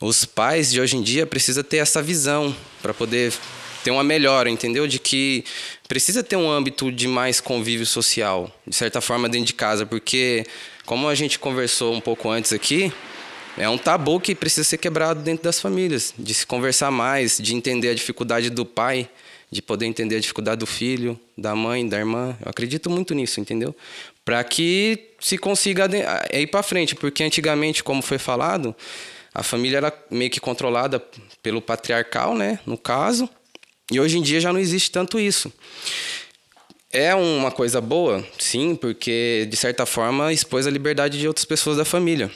[0.00, 3.32] os pais de hoje em dia precisam ter essa visão para poder
[3.82, 4.86] ter uma melhora, entendeu?
[4.86, 5.44] De que
[5.86, 10.44] precisa ter um âmbito de mais convívio social, de certa forma dentro de casa, porque
[10.86, 12.92] como a gente conversou um pouco antes aqui,
[13.56, 17.54] é um tabu que precisa ser quebrado dentro das famílias, de se conversar mais, de
[17.54, 19.08] entender a dificuldade do pai,
[19.50, 22.36] de poder entender a dificuldade do filho, da mãe, da irmã.
[22.44, 23.74] Eu acredito muito nisso, entendeu?
[24.24, 25.88] Para que se consiga
[26.32, 28.74] ir para frente, porque antigamente, como foi falado,
[29.34, 31.02] a família era meio que controlada
[31.42, 33.28] pelo patriarcal, né, no caso,
[33.90, 35.52] e hoje em dia já não existe tanto isso.
[36.92, 41.76] É uma coisa boa, sim, porque de certa forma expôs a liberdade de outras pessoas
[41.76, 42.30] da família.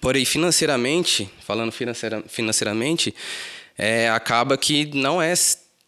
[0.00, 3.14] Porém, financeiramente, falando financeira, financeiramente,
[3.76, 5.34] é, acaba que não é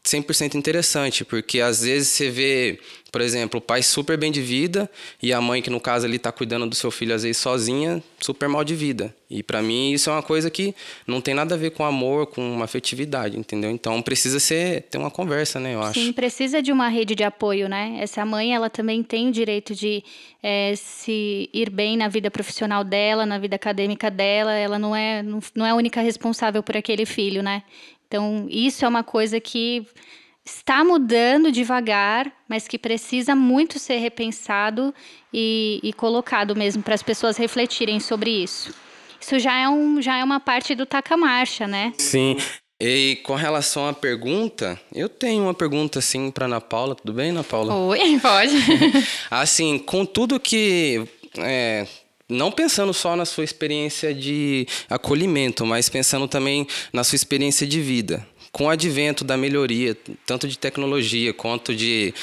[0.07, 2.79] 100% interessante, porque às vezes você vê
[3.16, 4.90] por exemplo, o pai super bem de vida
[5.23, 8.03] e a mãe, que no caso ali está cuidando do seu filho às vezes sozinha,
[8.21, 9.16] super mal de vida.
[9.31, 10.75] E para mim isso é uma coisa que
[11.07, 13.71] não tem nada a ver com amor, com uma afetividade, entendeu?
[13.71, 15.75] Então precisa ser ter uma conversa, né?
[15.75, 15.99] Eu acho.
[15.99, 17.97] Sim, precisa de uma rede de apoio, né?
[18.01, 20.05] Essa mãe, ela também tem o direito de
[20.42, 24.53] é, se ir bem na vida profissional dela, na vida acadêmica dela.
[24.53, 27.62] Ela não é, não, não é a única responsável por aquele filho, né?
[28.07, 29.87] Então isso é uma coisa que
[30.45, 34.95] está mudando devagar, mas que precisa muito ser repensado
[35.33, 38.73] e, e colocado mesmo para as pessoas refletirem sobre isso.
[39.21, 41.92] Isso já é, um, já é uma parte do taca marcha, né?
[41.99, 42.37] Sim.
[42.81, 47.31] E com relação à pergunta, eu tenho uma pergunta assim para Ana Paula, tudo bem,
[47.31, 47.75] Ana Paula?
[47.75, 48.55] Oi, pode.
[49.31, 51.87] assim, com tudo que é,
[52.29, 57.81] não pensando só na sua experiência de acolhimento, mas pensando também na sua experiência de
[57.81, 62.15] vida com o advento da melhoria, tanto de tecnologia quanto de,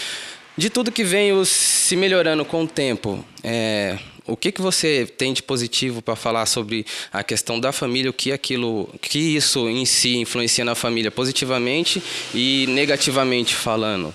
[0.58, 5.32] de tudo que vem se melhorando com o tempo, é, o que, que você tem
[5.32, 9.86] de positivo para falar sobre a questão da família, o que aquilo, que isso em
[9.86, 12.02] si influencia na família positivamente
[12.34, 14.12] e negativamente falando?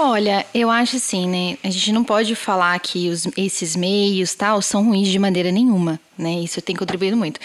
[0.00, 1.58] Olha, eu acho assim, né?
[1.64, 5.98] A gente não pode falar que os, esses meios tal são ruins de maneira nenhuma,
[6.16, 6.34] né?
[6.34, 7.40] Isso tem contribuído muito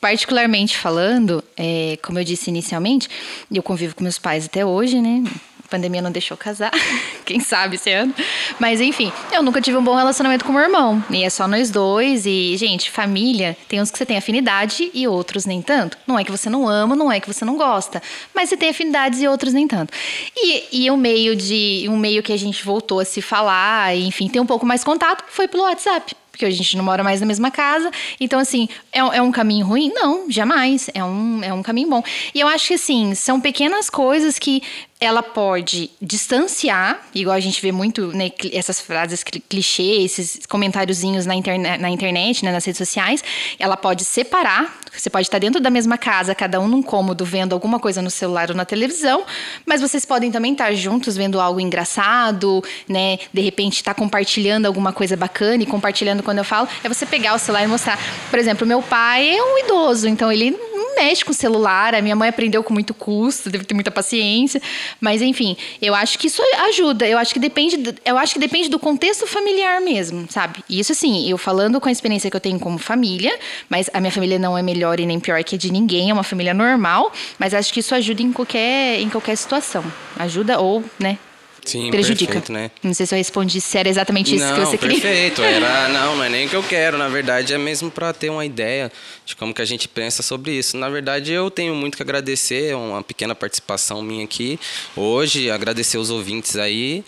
[0.00, 3.08] particularmente falando, é, como eu disse inicialmente,
[3.52, 5.24] eu convivo com meus pais até hoje, né?
[5.66, 6.70] A pandemia não deixou casar,
[7.26, 8.14] quem sabe esse ano.
[8.60, 11.04] Mas enfim, eu nunca tive um bom relacionamento com meu irmão.
[11.10, 12.24] E é só nós dois.
[12.24, 15.98] E, gente, família, tem uns que você tem afinidade e outros nem tanto.
[16.06, 18.00] Não é que você não ama, não é que você não gosta.
[18.32, 19.92] Mas você tem afinidades e outros nem tanto.
[20.36, 21.86] E, e o meio de.
[21.88, 24.84] Um meio que a gente voltou a se falar, e, enfim, ter um pouco mais
[24.84, 27.90] contato, foi pelo WhatsApp porque a gente não mora mais na mesma casa.
[28.20, 29.90] Então, assim, é, é, um caminho ruim?
[29.94, 30.90] Não, jamais.
[30.92, 32.02] É um, é um caminho bom.
[32.34, 34.62] E eu acho que, assim, são pequenas coisas que
[34.98, 41.34] ela pode distanciar, igual a gente vê muito né, essas frases clichês, esses comentáriozinhos na,
[41.34, 43.22] interne na internet, né, nas redes sociais.
[43.58, 47.52] Ela pode separar, você pode estar dentro da mesma casa, cada um num cômodo, vendo
[47.52, 49.22] alguma coisa no celular ou na televisão,
[49.66, 53.18] mas vocês podem também estar juntos vendo algo engraçado, né?
[53.34, 57.34] De repente estar compartilhando alguma coisa bacana e compartilhando quando eu falo, é você pegar
[57.34, 57.98] o celular e mostrar.
[58.30, 60.56] Por exemplo, meu pai é um idoso, então ele
[60.96, 64.60] mexe com o celular, a minha mãe aprendeu com muito custo, deve ter muita paciência.
[65.00, 67.06] Mas enfim, eu acho que isso ajuda.
[67.06, 70.64] Eu acho que depende, eu acho que depende do contexto familiar mesmo, sabe?
[70.68, 74.12] Isso assim, eu falando com a experiência que eu tenho como família, mas a minha
[74.12, 77.12] família não é melhor e nem pior que a de ninguém, é uma família normal,
[77.38, 79.84] mas acho que isso ajuda em qualquer em qualquer situação.
[80.18, 81.18] Ajuda ou, né,
[81.66, 82.32] Sim, prejudica.
[82.32, 82.70] perfeito, né?
[82.82, 85.00] Não sei se eu respondi se era exatamente isso não, que você queria.
[85.00, 85.42] perfeito.
[85.42, 86.96] Era, não, não é nem o que eu quero.
[86.96, 88.90] Na verdade, é mesmo para ter uma ideia
[89.24, 90.76] de como que a gente pensa sobre isso.
[90.76, 94.58] Na verdade, eu tenho muito que agradecer, uma pequena participação minha aqui
[94.94, 97.04] hoje, agradecer os ouvintes aí,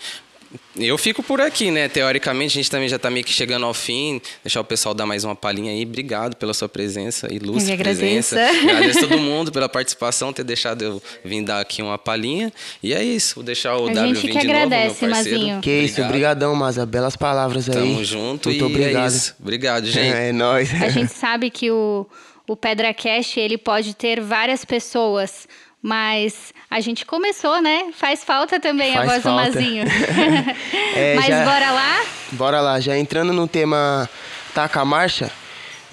[0.76, 1.88] eu fico por aqui, né?
[1.88, 4.20] Teoricamente, a gente também já está meio que chegando ao fim.
[4.42, 5.82] Deixar o pessoal dar mais uma palhinha aí.
[5.84, 8.36] Obrigado pela sua presença, ilustre Eu presença.
[8.36, 8.68] agradeço.
[8.68, 12.52] Agradeço todo mundo pela participação, ter deixado eu vir dar aqui uma palhinha.
[12.82, 15.14] E é isso, vou deixar o A W gente vir que de novo, agradece, meu
[15.14, 15.38] parceiro.
[15.40, 15.60] Mazinho.
[15.60, 16.86] Que isso, obrigadão, Maza.
[16.86, 17.74] Belas palavras aí.
[17.74, 19.04] Tamo junto Muito e obrigado.
[19.04, 19.34] é isso.
[19.40, 20.16] Obrigado, gente.
[20.16, 20.72] É, nóis.
[20.82, 22.06] A gente sabe que o,
[22.48, 25.46] o Pedra Cash, ele pode ter várias pessoas,
[25.82, 27.90] mas a gente começou, né?
[27.94, 29.50] Faz falta também Faz a voz falta.
[29.50, 29.84] do Mazinho.
[30.94, 32.04] É, mas já- bora lá?
[32.32, 34.08] Bora lá, já entrando no tema
[34.54, 35.30] Taca a Marcha,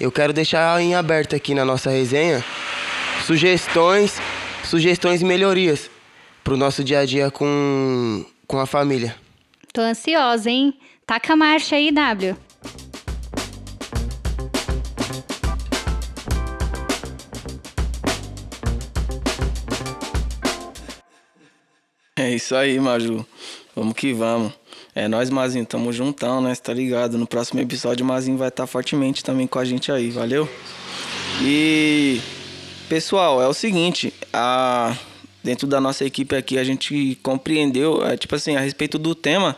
[0.00, 2.44] eu quero deixar em aberto aqui na nossa resenha
[3.24, 4.20] sugestões,
[4.64, 5.90] sugestões e melhorias
[6.44, 9.14] pro nosso dia a dia com, com a família.
[9.72, 10.74] Tô ansiosa, hein?
[11.06, 12.36] Taca a marcha aí, W.
[22.26, 23.24] É isso aí, Maju.
[23.76, 24.52] Vamos que vamos.
[24.96, 26.52] É nós, Mazinho, tamo juntão, né?
[26.56, 27.16] Cê tá ligado?
[27.16, 30.48] No próximo episódio, o Mazinho vai estar fortemente também com a gente aí, valeu?
[31.40, 32.20] E
[32.88, 34.96] pessoal, é o seguinte, a
[35.44, 39.54] dentro da nossa equipe aqui a gente compreendeu, é, tipo assim, a respeito do tema,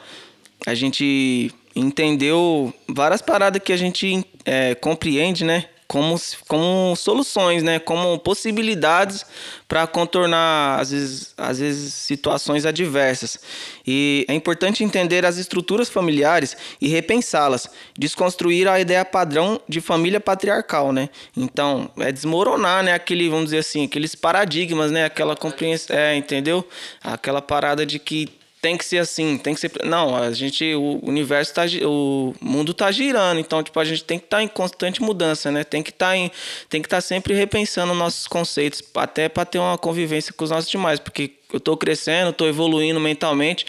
[0.66, 5.64] a gente entendeu várias paradas que a gente é, compreende, né?
[5.88, 7.78] Como, como soluções, né?
[7.78, 9.24] Como possibilidades
[9.66, 13.38] para contornar, às vezes, às vezes, situações adversas.
[13.86, 20.20] E é importante entender as estruturas familiares e repensá-las, desconstruir a ideia padrão de família
[20.20, 21.08] patriarcal, né?
[21.34, 22.92] Então, é desmoronar, né?
[22.92, 25.06] Aquele, vamos dizer assim, aqueles paradigmas, né?
[25.06, 26.68] Aquela compreensão, é, entendeu?
[27.02, 29.72] Aquela parada de que tem que ser assim, tem que ser.
[29.84, 34.18] Não, a gente, o universo tá, o mundo tá girando, então tipo a gente tem
[34.18, 35.64] que estar em constante mudança, né?
[35.64, 36.30] Tem que estar em,
[36.68, 40.70] tem que estar sempre repensando nossos conceitos, até para ter uma convivência com os nossos
[40.70, 43.64] demais, porque eu tô crescendo, tô evoluindo mentalmente.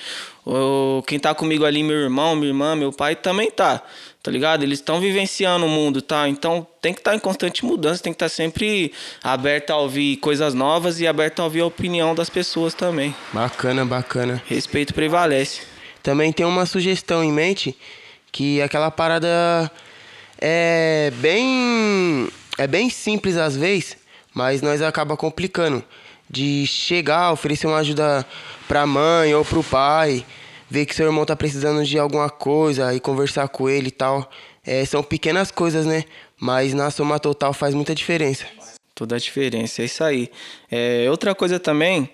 [0.45, 3.81] O, quem tá comigo ali, meu irmão, minha irmã, meu pai também tá.
[4.21, 4.63] Tá ligado?
[4.63, 6.27] Eles estão vivenciando o mundo, tá?
[6.27, 8.91] Então tem que estar em constante mudança, tem que estar sempre
[9.23, 13.15] aberto a ouvir coisas novas e aberto a ouvir a opinião das pessoas também.
[13.31, 14.43] Bacana, bacana.
[14.45, 15.61] Respeito prevalece.
[16.03, 17.77] Também tem uma sugestão em mente
[18.31, 19.71] que aquela parada
[20.39, 23.95] é bem é bem simples às vezes,
[24.33, 25.83] mas nós acaba complicando
[26.29, 28.25] de chegar, oferecer uma ajuda
[28.67, 30.25] pra mãe ou pro pai,
[30.69, 34.29] ver que seu irmão tá precisando de alguma coisa e conversar com ele e tal.
[34.65, 36.03] É, são pequenas coisas, né?
[36.39, 38.45] Mas na soma total faz muita diferença.
[38.93, 40.29] Toda a diferença, é isso aí.
[40.69, 42.09] É, outra coisa também,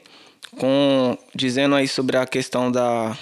[0.57, 3.17] com dizendo aí sobre a questão da.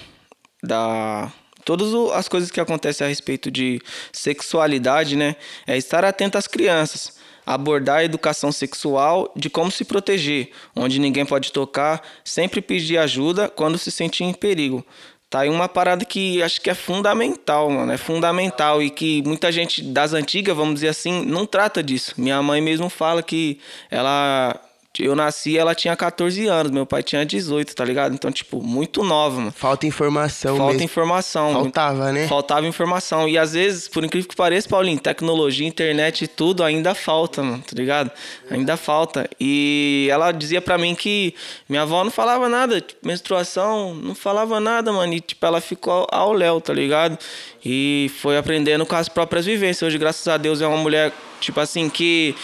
[0.61, 1.31] da
[1.65, 5.35] todas o- as coisas que acontecem a respeito de sexualidade, né?
[5.65, 7.13] É estar atento às crianças.
[7.45, 13.49] Abordar a educação sexual de como se proteger, onde ninguém pode tocar, sempre pedir ajuda
[13.49, 14.85] quando se sentir em perigo.
[15.33, 17.91] Tá aí uma parada que acho que é fundamental, mano.
[17.91, 18.83] É fundamental.
[18.83, 22.13] E que muita gente das antigas, vamos dizer assim, não trata disso.
[22.17, 24.59] Minha mãe mesmo fala que ela
[24.99, 28.13] eu nasci ela tinha 14 anos, meu pai tinha 18, tá ligado?
[28.13, 29.51] Então, tipo, muito nova, mano.
[29.51, 30.85] Falta informação Falta mesmo.
[30.85, 31.53] informação.
[31.53, 32.27] Faltava, né?
[32.27, 33.27] Faltava informação.
[33.27, 37.63] E às vezes, por incrível que pareça, Paulinho, tecnologia, internet e tudo ainda falta, mano,
[37.63, 38.11] tá ligado?
[38.51, 39.27] Ainda falta.
[39.39, 41.33] E ela dizia pra mim que
[41.67, 45.13] minha avó não falava nada, tipo, menstruação, não falava nada, mano.
[45.13, 47.17] E, tipo, ela ficou ao léu, tá ligado?
[47.65, 49.81] E foi aprendendo com as próprias vivências.
[49.87, 52.35] Hoje, graças a Deus, é uma mulher, tipo assim, que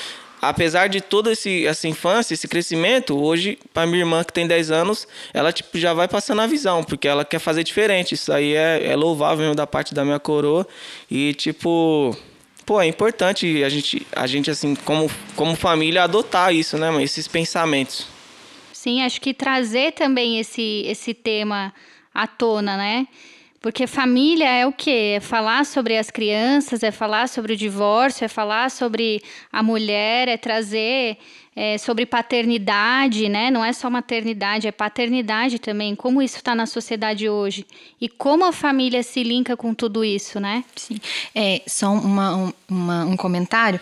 [0.41, 4.71] apesar de toda esse, essa infância, esse crescimento, hoje, para minha irmã que tem 10
[4.71, 8.15] anos, ela tipo, já vai passando a visão, porque ela quer fazer diferente.
[8.15, 10.67] Isso aí é, é louvável mesmo da parte da minha coroa.
[11.09, 12.15] E, tipo,
[12.65, 17.03] pô, é importante a gente, a gente assim, como, como família, adotar isso, né, mãe?
[17.03, 18.07] Esses pensamentos.
[18.71, 21.73] Sim, acho que trazer também esse, esse tema
[22.13, 23.07] à tona, né?
[23.61, 25.15] Porque família é o quê?
[25.17, 30.29] É falar sobre as crianças, é falar sobre o divórcio, é falar sobre a mulher,
[30.29, 31.17] é trazer
[31.59, 33.51] é, sobre paternidade, né?
[33.51, 35.93] Não é só maternidade, é paternidade também.
[35.93, 37.65] Como isso está na sociedade hoje
[37.99, 40.63] e como a família se linka com tudo isso, né?
[40.73, 41.01] Sim.
[41.35, 43.77] É, só uma, uma, um comentário.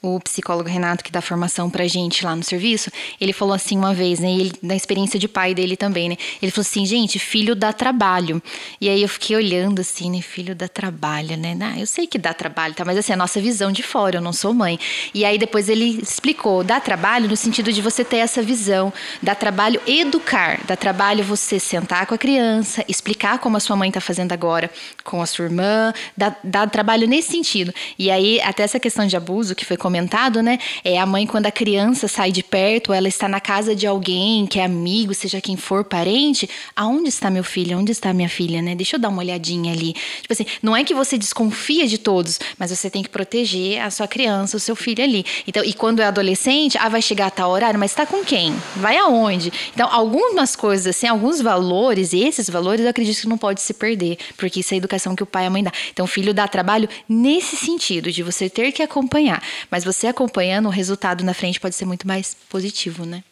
[0.00, 3.92] O psicólogo Renato, que dá formação pra gente lá no serviço, ele falou assim uma
[3.92, 4.32] vez, né?
[4.32, 6.16] Ele, da experiência de pai dele também, né?
[6.40, 8.42] Ele falou assim, gente, filho dá trabalho.
[8.80, 10.22] E aí eu fiquei olhando assim, né?
[10.22, 11.54] Filho dá trabalho, né?
[11.60, 12.86] Ah, eu sei que dá trabalho, tá?
[12.86, 14.80] Mas assim, a nossa visão de fora, eu não sou mãe.
[15.12, 18.92] E aí depois ele explicou, dá trabalho no sentido de você ter essa visão,
[19.22, 23.90] dá trabalho educar, dá trabalho você sentar com a criança, explicar como a sua mãe
[23.90, 24.70] tá fazendo agora
[25.02, 27.72] com a sua irmã, dá, dá trabalho nesse sentido.
[27.98, 30.58] E aí, até essa questão de abuso que foi comentado, né?
[30.84, 34.46] É a mãe, quando a criança sai de perto, ela está na casa de alguém
[34.46, 37.78] que é amigo, seja quem for parente, aonde está meu filho?
[37.78, 38.74] Onde está minha filha, né?
[38.74, 39.94] Deixa eu dar uma olhadinha ali.
[40.20, 43.90] Tipo assim, não é que você desconfia de todos, mas você tem que proteger a
[43.90, 45.24] sua criança, o seu filho ali.
[45.46, 48.54] Então, e quando é adolescente, ah, vai chegar a tal horário, mas está com quem?
[48.76, 49.52] Vai aonde?
[49.74, 53.74] Então, algumas coisas assim, alguns valores, e esses valores eu acredito que não pode se
[53.74, 55.72] perder, porque isso é a educação que o pai e a mãe dá.
[55.90, 59.42] Então, o filho dá trabalho nesse sentido, de você ter que acompanhar.
[59.70, 63.22] Mas você acompanhando, o resultado na frente pode ser muito mais positivo, né?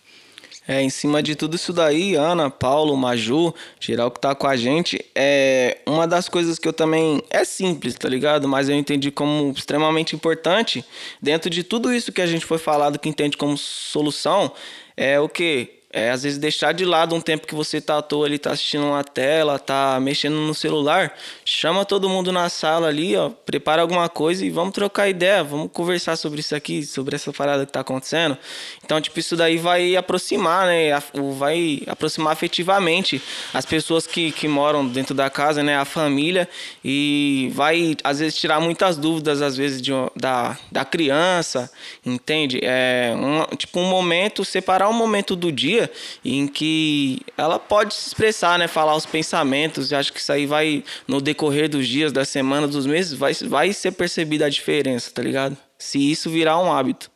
[0.69, 4.57] É, em cima de tudo isso daí, Ana, Paulo, Maju, geral que tá com a
[4.57, 8.49] gente, é uma das coisas que eu também é simples, tá ligado?
[8.49, 10.85] Mas eu entendi como extremamente importante
[11.23, 14.51] dentro de tudo isso que a gente foi falado que entende como solução,
[14.97, 18.03] é o que é, às vezes deixar de lado um tempo que você tá à
[18.03, 22.89] toa ali, tá assistindo uma tela, tá mexendo no celular, chama todo mundo na sala
[22.89, 27.17] ali, ó, prepara alguma coisa e vamos trocar ideia, vamos conversar sobre isso aqui, sobre
[27.17, 28.37] essa parada que tá acontecendo.
[28.85, 30.91] Então, tipo, isso daí vai aproximar, né,
[31.39, 33.23] vai aproximar afetivamente
[33.55, 36.47] as pessoas que, que moram dentro da casa, né, a família
[36.85, 41.73] e vai, às vezes, tirar muitas dúvidas, às vezes, de, da, da criança,
[42.05, 42.61] entende?
[42.63, 45.86] É, um, tipo, um momento, separar um momento do dia
[46.25, 48.69] em que ela pode se expressar, né?
[48.69, 49.93] Falar os pensamentos.
[49.93, 53.33] Eu acho que isso aí vai, no decorrer dos dias, da semana, dos meses, vai,
[53.35, 55.57] vai ser percebida a diferença, tá ligado?
[55.79, 57.11] Se isso virar um hábito.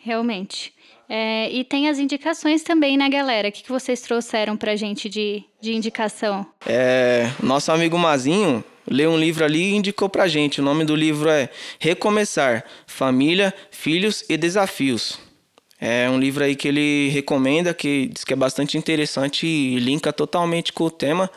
[0.00, 0.72] Realmente.
[1.08, 3.48] É, e tem as indicações também, né, galera?
[3.48, 6.46] O que, que vocês trouxeram pra gente de, de indicação?
[6.66, 10.60] É, nosso amigo Mazinho leu um livro ali e indicou pra gente.
[10.60, 11.48] O nome do livro é
[11.78, 15.18] Recomeçar: Família, Filhos e Desafios.
[15.86, 20.14] É um livro aí que ele recomenda, que diz que é bastante interessante e linka
[20.14, 21.30] totalmente com o tema.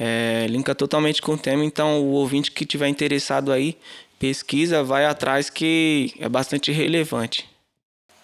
[0.00, 3.76] É, linka totalmente com o tema, então o ouvinte que tiver interessado aí,
[4.18, 7.51] pesquisa, vai atrás que é bastante relevante.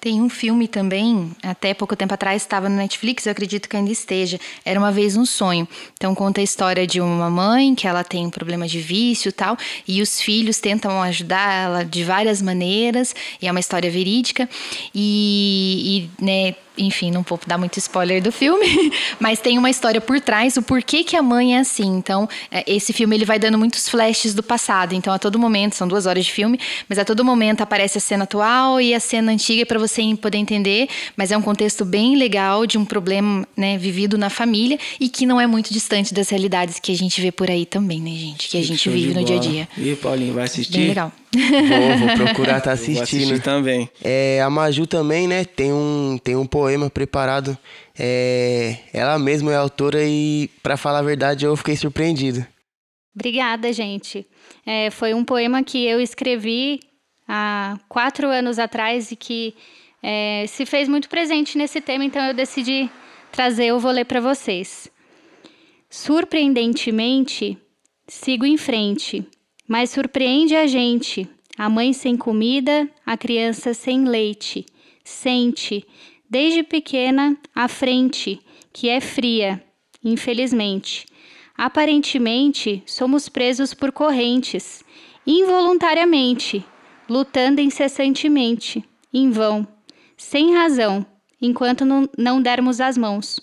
[0.01, 3.91] Tem um filme também, até pouco tempo atrás estava no Netflix, eu acredito que ainda
[3.91, 4.39] esteja.
[4.65, 5.67] Era uma vez um sonho.
[5.95, 9.57] Então conta a história de uma mãe que ela tem um problema de vício tal,
[9.87, 14.49] e os filhos tentam ajudar ela de várias maneiras, e é uma história verídica.
[14.95, 20.01] E, e né, enfim, não vou dar muito spoiler do filme, mas tem uma história
[20.01, 21.87] por trás, o porquê que a mãe é assim.
[21.97, 24.95] Então, é, esse filme ele vai dando muitos flashes do passado.
[24.95, 26.59] Então, a todo momento, são duas horas de filme,
[26.89, 30.39] mas a todo momento aparece a cena atual e a cena antiga para você poder
[30.39, 30.89] entender.
[31.17, 35.27] Mas é um contexto bem legal de um problema né, vivido na família e que
[35.27, 38.49] não é muito distante das realidades que a gente vê por aí também, né, gente?
[38.49, 39.69] Que a gente vive no dia a dia.
[39.77, 40.79] E Paulinho, vai assistir?
[40.79, 41.13] Bem legal.
[41.33, 42.95] Vou, vou procurar estar tá assistindo.
[42.95, 43.91] Vou assistir também.
[44.03, 47.57] É, a Maju também, né, tem um, tem um poema preparado.
[47.99, 52.47] É, ela mesma é autora e, para falar a verdade, eu fiquei surpreendido.
[53.15, 54.27] Obrigada, gente.
[54.65, 56.81] É, foi um poema que eu escrevi
[57.27, 59.55] há quatro anos atrás e que
[60.03, 62.89] é, se fez muito presente nesse tema, então eu decidi
[63.33, 64.89] trazer, eu vou ler para vocês.
[65.91, 67.59] Surpreendentemente,
[68.07, 69.27] sigo em frente
[69.69, 71.29] mas surpreende a gente.
[71.57, 74.65] A mãe sem comida, a criança sem leite.
[75.05, 75.87] Sente,
[76.29, 78.41] desde pequena à frente,
[78.73, 79.63] que é fria,
[80.03, 81.07] infelizmente.
[81.57, 84.85] Aparentemente, somos presos por correntes,
[85.27, 86.65] involuntariamente,
[87.09, 89.67] lutando incessantemente, em vão,
[90.17, 91.05] sem razão,
[91.41, 91.85] enquanto
[92.17, 93.41] não dermos as mãos.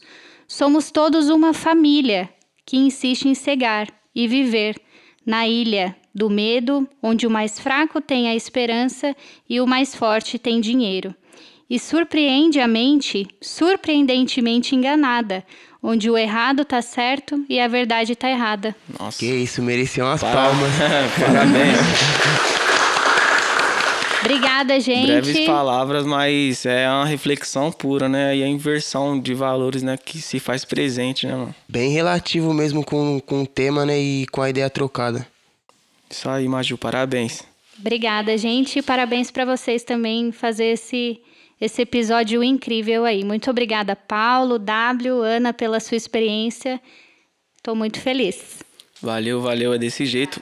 [0.48, 2.30] Somos todos uma família
[2.66, 4.80] que insiste em cegar e viver
[5.26, 9.16] na ilha do medo, onde o mais fraco tem a esperança
[9.50, 11.14] e o mais forte tem dinheiro.
[11.70, 15.44] E surpreende a mente, surpreendentemente enganada,
[15.82, 18.76] onde o errado está certo e a verdade está errada.
[19.00, 19.18] Nossa.
[19.20, 20.72] Que isso, merecia umas palmas.
[21.20, 22.55] Parabéns.
[24.26, 25.06] Obrigada, gente.
[25.06, 28.36] Breves palavras, mas é uma reflexão pura, né?
[28.36, 29.96] E a inversão de valores, né?
[29.98, 31.56] Que se faz presente, né, mano?
[31.70, 34.00] Bem relativo mesmo com, com o tema, né?
[34.00, 35.28] E com a ideia trocada.
[36.10, 37.44] Isso aí, Maju, parabéns.
[37.80, 38.82] Obrigada, gente.
[38.82, 41.20] Parabéns para vocês também fazer esse,
[41.62, 43.24] esse episódio incrível aí.
[43.24, 46.82] Muito obrigada, Paulo, W, Ana, pela sua experiência.
[47.58, 48.64] Estou muito feliz.
[49.00, 49.72] Valeu, valeu.
[49.72, 50.42] É desse jeito.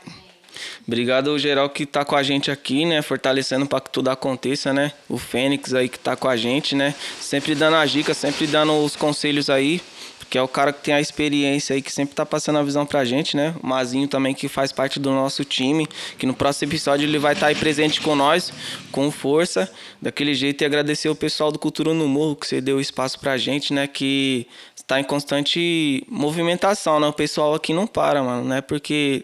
[0.87, 3.01] Obrigado ao geral que tá com a gente aqui, né?
[3.01, 4.91] Fortalecendo para que tudo aconteça, né?
[5.07, 6.93] O Fênix aí que tá com a gente, né?
[7.19, 9.81] Sempre dando as dicas, sempre dando os conselhos aí.
[10.29, 12.87] Que é o cara que tem a experiência aí, que sempre tá passando a visão
[12.87, 13.53] pra gente, né?
[13.61, 15.87] O Mazinho também, que faz parte do nosso time.
[16.17, 18.51] Que no próximo episódio ele vai estar tá aí presente com nós,
[18.91, 20.63] com força, daquele jeito.
[20.63, 23.85] E agradecer o pessoal do Cultura no Morro, que você deu espaço pra gente, né?
[23.85, 27.07] Que está em constante movimentação, né?
[27.07, 28.59] O pessoal aqui não para, mano, né?
[28.59, 29.23] Porque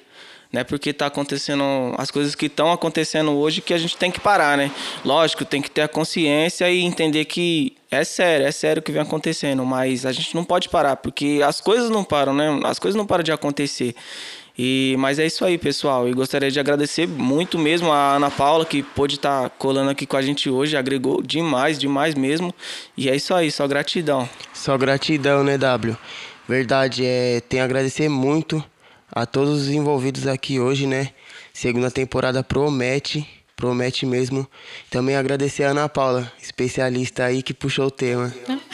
[0.52, 0.64] né?
[0.64, 1.64] Porque tá acontecendo
[1.98, 4.72] as coisas que estão acontecendo hoje que a gente tem que parar, né?
[5.06, 8.92] Lógico, tem que ter a consciência e entender que é sério, é sério o que
[8.92, 12.60] vem acontecendo, mas a gente não pode parar, porque as coisas não param, né?
[12.64, 13.96] As coisas não param de acontecer.
[14.62, 16.10] E, mas é isso aí, pessoal.
[16.10, 20.06] E gostaria de agradecer muito mesmo a Ana Paula, que pôde estar tá colando aqui
[20.06, 20.76] com a gente hoje.
[20.76, 22.54] Agregou demais, demais mesmo.
[22.98, 24.28] E é isso aí, só gratidão.
[24.54, 25.96] Só gratidão, né, W?
[26.46, 28.62] Verdade, é, tenho a agradecer muito
[29.12, 31.10] a todos os envolvidos aqui hoje, né?
[31.54, 34.48] Segunda temporada promete, promete mesmo.
[34.90, 38.34] Também agradecer a Ana Paula, especialista aí que puxou o tema.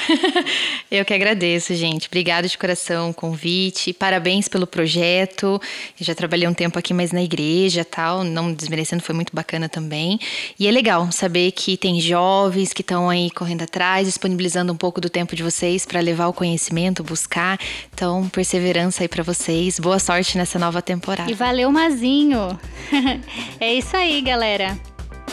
[0.90, 2.08] Eu que agradeço, gente.
[2.08, 3.94] Obrigada de coração, convite.
[3.94, 5.60] Parabéns pelo projeto.
[6.00, 9.68] Eu já trabalhei um tempo aqui mais na igreja, tal, não desmerecendo, foi muito bacana
[9.68, 10.20] também.
[10.60, 15.02] E é legal saber que tem jovens que estão aí correndo atrás, disponibilizando um pouco
[15.02, 17.60] do tempo de vocês para levar o conhecimento, buscar.
[17.94, 19.80] Então, perseverança aí para vocês.
[19.80, 21.30] Boa sorte nessa nova temporada.
[21.30, 22.60] E valeu, Mazinho.
[23.60, 24.78] é isso aí, galera.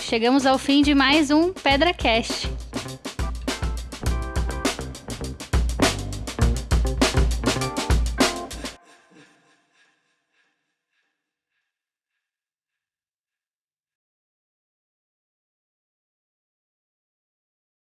[0.00, 2.48] Chegamos ao fim de mais um PedraCast.